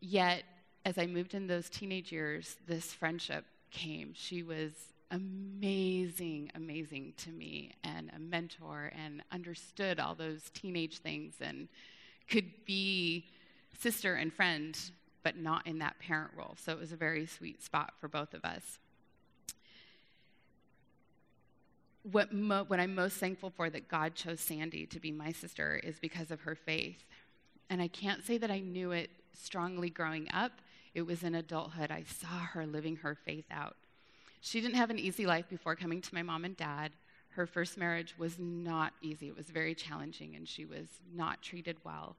Yet, 0.00 0.44
as 0.84 0.98
I 0.98 1.06
moved 1.06 1.34
in 1.34 1.46
those 1.46 1.68
teenage 1.68 2.12
years, 2.12 2.56
this 2.66 2.92
friendship 2.92 3.44
came. 3.70 4.12
She 4.14 4.42
was 4.42 4.72
amazing, 5.10 6.50
amazing 6.54 7.14
to 7.18 7.30
me 7.30 7.72
and 7.84 8.10
a 8.14 8.18
mentor 8.18 8.92
and 8.96 9.22
understood 9.32 10.00
all 10.00 10.14
those 10.14 10.50
teenage 10.52 10.98
things 10.98 11.34
and 11.40 11.68
could 12.28 12.50
be 12.66 13.26
sister 13.78 14.14
and 14.14 14.32
friend, 14.32 14.78
but 15.22 15.36
not 15.36 15.66
in 15.66 15.78
that 15.78 15.98
parent 15.98 16.30
role. 16.36 16.56
So 16.58 16.72
it 16.72 16.78
was 16.78 16.92
a 16.92 16.96
very 16.96 17.26
sweet 17.26 17.62
spot 17.62 17.94
for 18.00 18.08
both 18.08 18.34
of 18.34 18.44
us. 18.44 18.78
What, 22.10 22.32
mo- 22.32 22.64
what 22.68 22.80
I'm 22.80 22.94
most 22.94 23.16
thankful 23.16 23.50
for 23.50 23.70
that 23.70 23.88
God 23.88 24.14
chose 24.14 24.40
Sandy 24.40 24.86
to 24.86 25.00
be 25.00 25.10
my 25.10 25.32
sister 25.32 25.80
is 25.82 25.98
because 25.98 26.30
of 26.30 26.42
her 26.42 26.54
faith. 26.54 27.04
And 27.70 27.80
I 27.80 27.88
can't 27.88 28.24
say 28.24 28.38
that 28.38 28.50
I 28.50 28.60
knew 28.60 28.92
it 28.92 29.10
strongly 29.32 29.90
growing 29.90 30.28
up. 30.32 30.52
It 30.94 31.02
was 31.02 31.22
in 31.22 31.34
adulthood. 31.34 31.90
I 31.90 32.04
saw 32.04 32.38
her 32.38 32.66
living 32.66 32.96
her 32.96 33.14
faith 33.14 33.46
out. 33.50 33.76
She 34.40 34.60
didn't 34.60 34.76
have 34.76 34.90
an 34.90 34.98
easy 34.98 35.24
life 35.24 35.48
before 35.48 35.74
coming 35.74 36.02
to 36.02 36.14
my 36.14 36.22
mom 36.22 36.44
and 36.44 36.56
dad. 36.56 36.92
Her 37.30 37.46
first 37.46 37.78
marriage 37.78 38.14
was 38.16 38.38
not 38.38 38.92
easy, 39.02 39.26
it 39.26 39.36
was 39.36 39.46
very 39.46 39.74
challenging, 39.74 40.36
and 40.36 40.46
she 40.46 40.64
was 40.64 40.86
not 41.12 41.42
treated 41.42 41.78
well. 41.82 42.14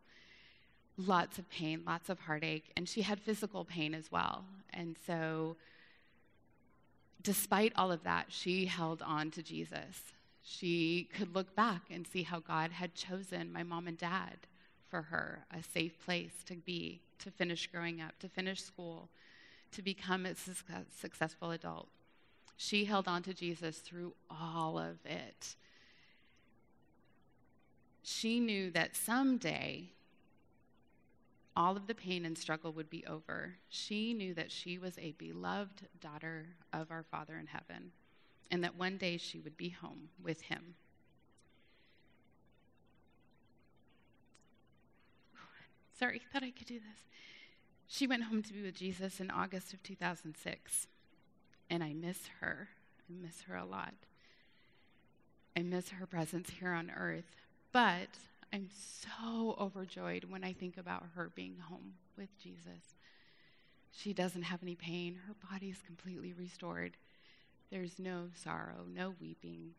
Lots 0.98 1.38
of 1.38 1.50
pain, 1.50 1.84
lots 1.86 2.10
of 2.10 2.20
heartache, 2.20 2.72
and 2.76 2.90
she 2.90 3.02
had 3.02 3.22
physical 3.22 3.64
pain 3.64 3.94
as 3.94 4.12
well. 4.12 4.44
And 4.74 4.98
so, 5.08 5.56
despite 7.26 7.74
all 7.76 7.92
of 7.92 8.04
that, 8.04 8.28
she 8.30 8.66
held 8.66 9.02
on 9.02 9.32
to 9.32 9.42
Jesus. 9.42 10.14
She 10.44 11.10
could 11.18 11.34
look 11.34 11.56
back 11.56 11.82
and 11.90 12.06
see 12.06 12.22
how 12.22 12.40
God 12.40 12.72
had 12.72 12.94
chosen 12.94 13.52
my 13.52 13.64
mom 13.64 13.88
and 13.88 13.98
dad 13.98 14.38
for 14.88 15.02
her 15.02 15.44
a 15.52 15.64
safe 15.64 16.00
place 16.06 16.44
to 16.46 16.56
be, 16.56 17.02
to 17.20 17.32
finish 17.32 17.68
growing 17.68 18.00
up, 18.00 18.18
to 18.20 18.30
finish 18.30 18.62
school, 18.62 19.10
to 19.72 19.82
become 19.82 20.28
a 20.28 20.36
successful 20.36 21.50
adult. 21.50 21.88
She 22.58 22.86
held 22.86 23.08
on 23.08 23.24
to 23.24 23.34
Jesus 23.34 23.80
through 23.80 24.14
all 24.30 24.78
of 24.78 25.04
it. 25.04 25.56
She 28.04 28.40
knew 28.40 28.70
that 28.72 28.96
someday 28.96 29.90
all 31.56 31.78
of 31.78 31.88
the 31.88 31.96
pain 31.96 32.26
and 32.26 32.38
struggle 32.38 32.72
would 32.74 32.90
be 32.90 33.06
over. 33.06 33.56
She 33.70 34.14
knew 34.14 34.34
that 34.34 34.52
she 34.52 34.78
was 34.78 34.98
a 34.98 35.14
beloved 35.14 35.88
daughter 36.02 36.48
of 36.74 36.92
our 36.92 37.04
Father 37.04 37.38
in 37.38 37.48
heaven 37.48 37.92
and 38.52 38.64
that 38.64 38.78
one 38.78 38.98
day 38.98 39.18
she 39.18 39.40
would 39.40 39.58
be 39.58 39.70
home 39.70 40.10
with 40.22 40.42
him. 40.42 40.76
Sorry, 45.98 46.22
thought 46.32 46.44
I 46.44 46.52
could 46.52 46.68
do 46.68 46.80
this. 46.80 47.06
She 47.88 48.06
went 48.06 48.24
home 48.24 48.44
to 48.44 48.54
be 48.54 48.62
with 48.62 48.76
Jesus 48.76 49.22
in 49.22 49.32
August 49.32 49.74
of 49.74 49.82
2006 49.84 50.88
and 51.70 51.84
I 51.84 51.94
miss 51.94 52.20
her. 52.42 52.70
I 53.10 53.14
miss 53.26 53.44
her 53.44 53.56
a 53.56 53.66
lot. 53.66 53.94
I 55.56 55.62
miss 55.62 55.90
her 55.90 56.06
presence 56.06 56.50
here 56.60 56.72
on 56.72 56.92
earth. 56.96 57.38
But 57.72 58.10
I'm 58.56 58.70
so 58.72 59.58
overjoyed 59.60 60.24
when 60.30 60.46
I 60.46 60.54
think 60.54 60.78
about 60.78 61.04
her 61.16 61.30
being 61.36 61.58
home 61.58 61.96
with 62.18 62.30
Jesus. 62.42 62.96
She 63.92 64.14
doesn't 64.14 64.44
have 64.44 64.64
any 64.64 64.76
pain, 64.76 65.20
her 65.28 65.34
body 65.52 65.68
is 65.70 65.82
completely 65.86 66.32
restored. 66.32 66.96
There's 67.70 68.00
no 68.00 68.30
sorrow, 68.34 68.86
no 68.88 69.14
weeping. 69.20 69.72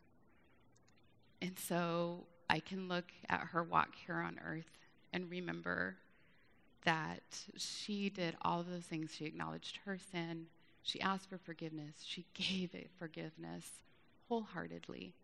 And 1.41 1.59
so 1.59 2.24
I 2.51 2.59
can 2.59 2.87
look 2.87 3.07
at 3.31 3.41
her 3.41 3.62
walk 3.62 3.95
here 4.07 4.16
on 4.16 4.39
earth 4.47 4.68
and 5.11 5.31
remember 5.31 5.97
that 6.85 7.22
she 7.57 8.11
did 8.11 8.37
all 8.43 8.61
of 8.61 8.68
those 8.68 8.85
things. 8.85 9.14
She 9.16 9.24
acknowledged 9.24 9.79
her 9.87 9.97
sin, 10.12 10.49
she 10.83 11.01
asked 11.01 11.31
for 11.31 11.39
forgiveness. 11.39 11.95
She 12.05 12.27
gave 12.35 12.74
it 12.74 12.91
forgiveness 12.99 13.70
wholeheartedly. 14.29 15.14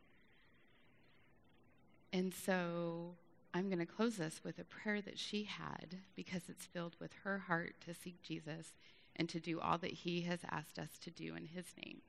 And 2.14 2.32
so 2.32 3.14
I'm 3.55 3.68
going 3.68 3.78
to 3.80 3.86
close 3.86 4.16
this 4.16 4.40
with 4.42 4.59
a 4.59 4.64
prayer 4.64 5.03
that 5.03 5.18
she 5.18 5.44
had 5.44 5.98
because 6.16 6.42
it's 6.48 6.64
filled 6.64 6.96
with 6.98 7.12
her 7.24 7.38
heart 7.38 7.74
to 7.86 7.94
seek 7.94 8.22
Jesus 8.22 8.72
and 9.16 9.28
to 9.28 9.40
do 9.40 9.61
all 9.61 9.76
that 9.78 9.92
he 9.92 10.22
has 10.22 10.40
asked 10.50 10.78
us 10.78 10.98
to 11.03 11.11
do 11.11 11.34
in 11.36 11.46
his 11.46 11.66
name. 11.84 12.00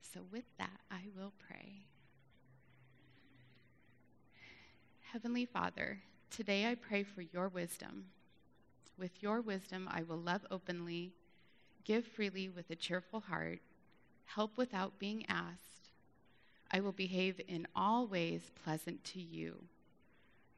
So, 0.00 0.20
with 0.32 0.44
that, 0.58 0.80
I 0.90 1.02
will 1.16 1.32
pray. 1.46 1.84
Heavenly 5.12 5.44
Father, 5.44 6.00
today 6.30 6.66
I 6.66 6.74
pray 6.74 7.04
for 7.04 7.22
your 7.22 7.48
wisdom. 7.48 8.06
With 8.98 9.22
your 9.22 9.40
wisdom, 9.40 9.88
I 9.92 10.02
will 10.02 10.18
love 10.18 10.44
openly 10.50 11.12
give 11.84 12.04
freely 12.04 12.48
with 12.48 12.70
a 12.70 12.76
cheerful 12.76 13.20
heart, 13.20 13.60
help 14.26 14.56
without 14.56 14.98
being 14.98 15.24
asked. 15.28 15.90
I 16.70 16.80
will 16.80 16.92
behave 16.92 17.40
in 17.48 17.66
all 17.74 18.06
ways 18.06 18.52
pleasant 18.64 19.02
to 19.06 19.20
you. 19.20 19.64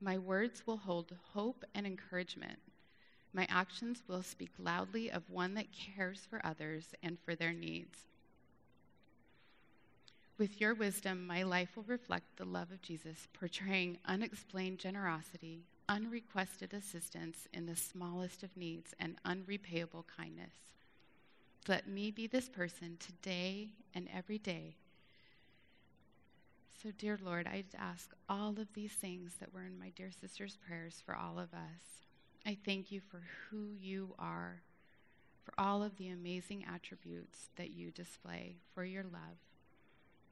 My 0.02 0.18
words 0.18 0.66
will 0.66 0.78
hold 0.78 1.14
hope 1.32 1.64
and 1.76 1.86
encouragement. 1.86 2.58
My 3.32 3.46
actions 3.48 4.02
will 4.08 4.24
speak 4.24 4.50
loudly 4.58 5.12
of 5.12 5.30
one 5.30 5.54
that 5.54 5.72
cares 5.72 6.26
for 6.28 6.44
others 6.44 6.92
and 7.04 7.18
for 7.20 7.36
their 7.36 7.52
needs. 7.52 7.98
With 10.38 10.60
your 10.60 10.74
wisdom, 10.74 11.24
my 11.24 11.44
life 11.44 11.76
will 11.76 11.84
reflect 11.84 12.36
the 12.36 12.44
love 12.44 12.72
of 12.72 12.82
Jesus, 12.82 13.28
portraying 13.32 13.98
unexplained 14.04 14.80
generosity, 14.80 15.62
unrequested 15.88 16.74
assistance 16.74 17.46
in 17.52 17.66
the 17.66 17.76
smallest 17.76 18.42
of 18.42 18.56
needs, 18.56 18.94
and 18.98 19.14
unrepayable 19.24 20.04
kindness. 20.16 20.74
Let 21.68 21.86
me 21.86 22.10
be 22.10 22.26
this 22.26 22.48
person 22.48 22.96
today 22.98 23.68
and 23.94 24.08
every 24.12 24.38
day. 24.38 24.74
So, 26.82 26.90
dear 26.98 27.16
Lord, 27.22 27.46
I 27.46 27.62
ask 27.78 28.10
all 28.28 28.58
of 28.58 28.66
these 28.74 28.90
things 28.90 29.34
that 29.38 29.54
were 29.54 29.62
in 29.62 29.78
my 29.78 29.90
dear 29.90 30.10
sister's 30.10 30.56
prayers 30.56 31.00
for 31.06 31.14
all 31.14 31.38
of 31.38 31.54
us. 31.54 32.06
I 32.44 32.58
thank 32.64 32.90
you 32.90 33.00
for 33.00 33.22
who 33.48 33.68
you 33.80 34.16
are, 34.18 34.62
for 35.44 35.54
all 35.58 35.84
of 35.84 35.96
the 35.96 36.08
amazing 36.08 36.64
attributes 36.64 37.50
that 37.54 37.70
you 37.70 37.92
display, 37.92 38.56
for 38.74 38.84
your 38.84 39.04
love. 39.04 39.38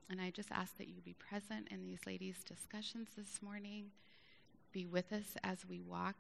And 0.09 0.21
I 0.21 0.31
just 0.31 0.51
ask 0.51 0.77
that 0.79 0.89
you 0.89 1.01
be 1.05 1.15
present 1.15 1.69
in 1.71 1.85
these 1.85 2.01
ladies' 2.05 2.43
discussions 2.43 3.11
this 3.17 3.41
morning. 3.41 3.93
Be 4.73 4.87
with 4.87 5.13
us 5.13 5.37
as 5.45 5.65
we 5.69 5.81
walk 5.81 6.17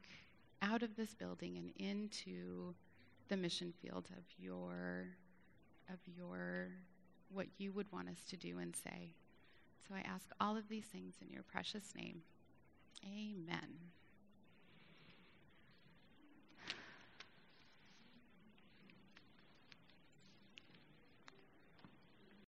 out 0.62 0.84
of 0.84 0.94
this 0.94 1.12
building 1.12 1.56
and 1.56 1.72
into 1.76 2.74
the 3.28 3.36
mission 3.36 3.74
field 3.82 4.06
of 4.16 4.22
your 4.38 5.08
of 5.92 5.98
your 6.16 6.68
what 7.32 7.46
you 7.58 7.72
would 7.72 7.90
want 7.90 8.08
us 8.08 8.22
to 8.28 8.36
do 8.36 8.58
and 8.58 8.76
say. 8.76 9.14
So 9.88 9.94
I 9.94 10.00
ask 10.00 10.28
all 10.40 10.56
of 10.56 10.68
these 10.68 10.84
things 10.84 11.14
in 11.20 11.30
your 11.30 11.42
precious 11.42 11.94
name. 11.94 12.22
Amen. 13.04 13.90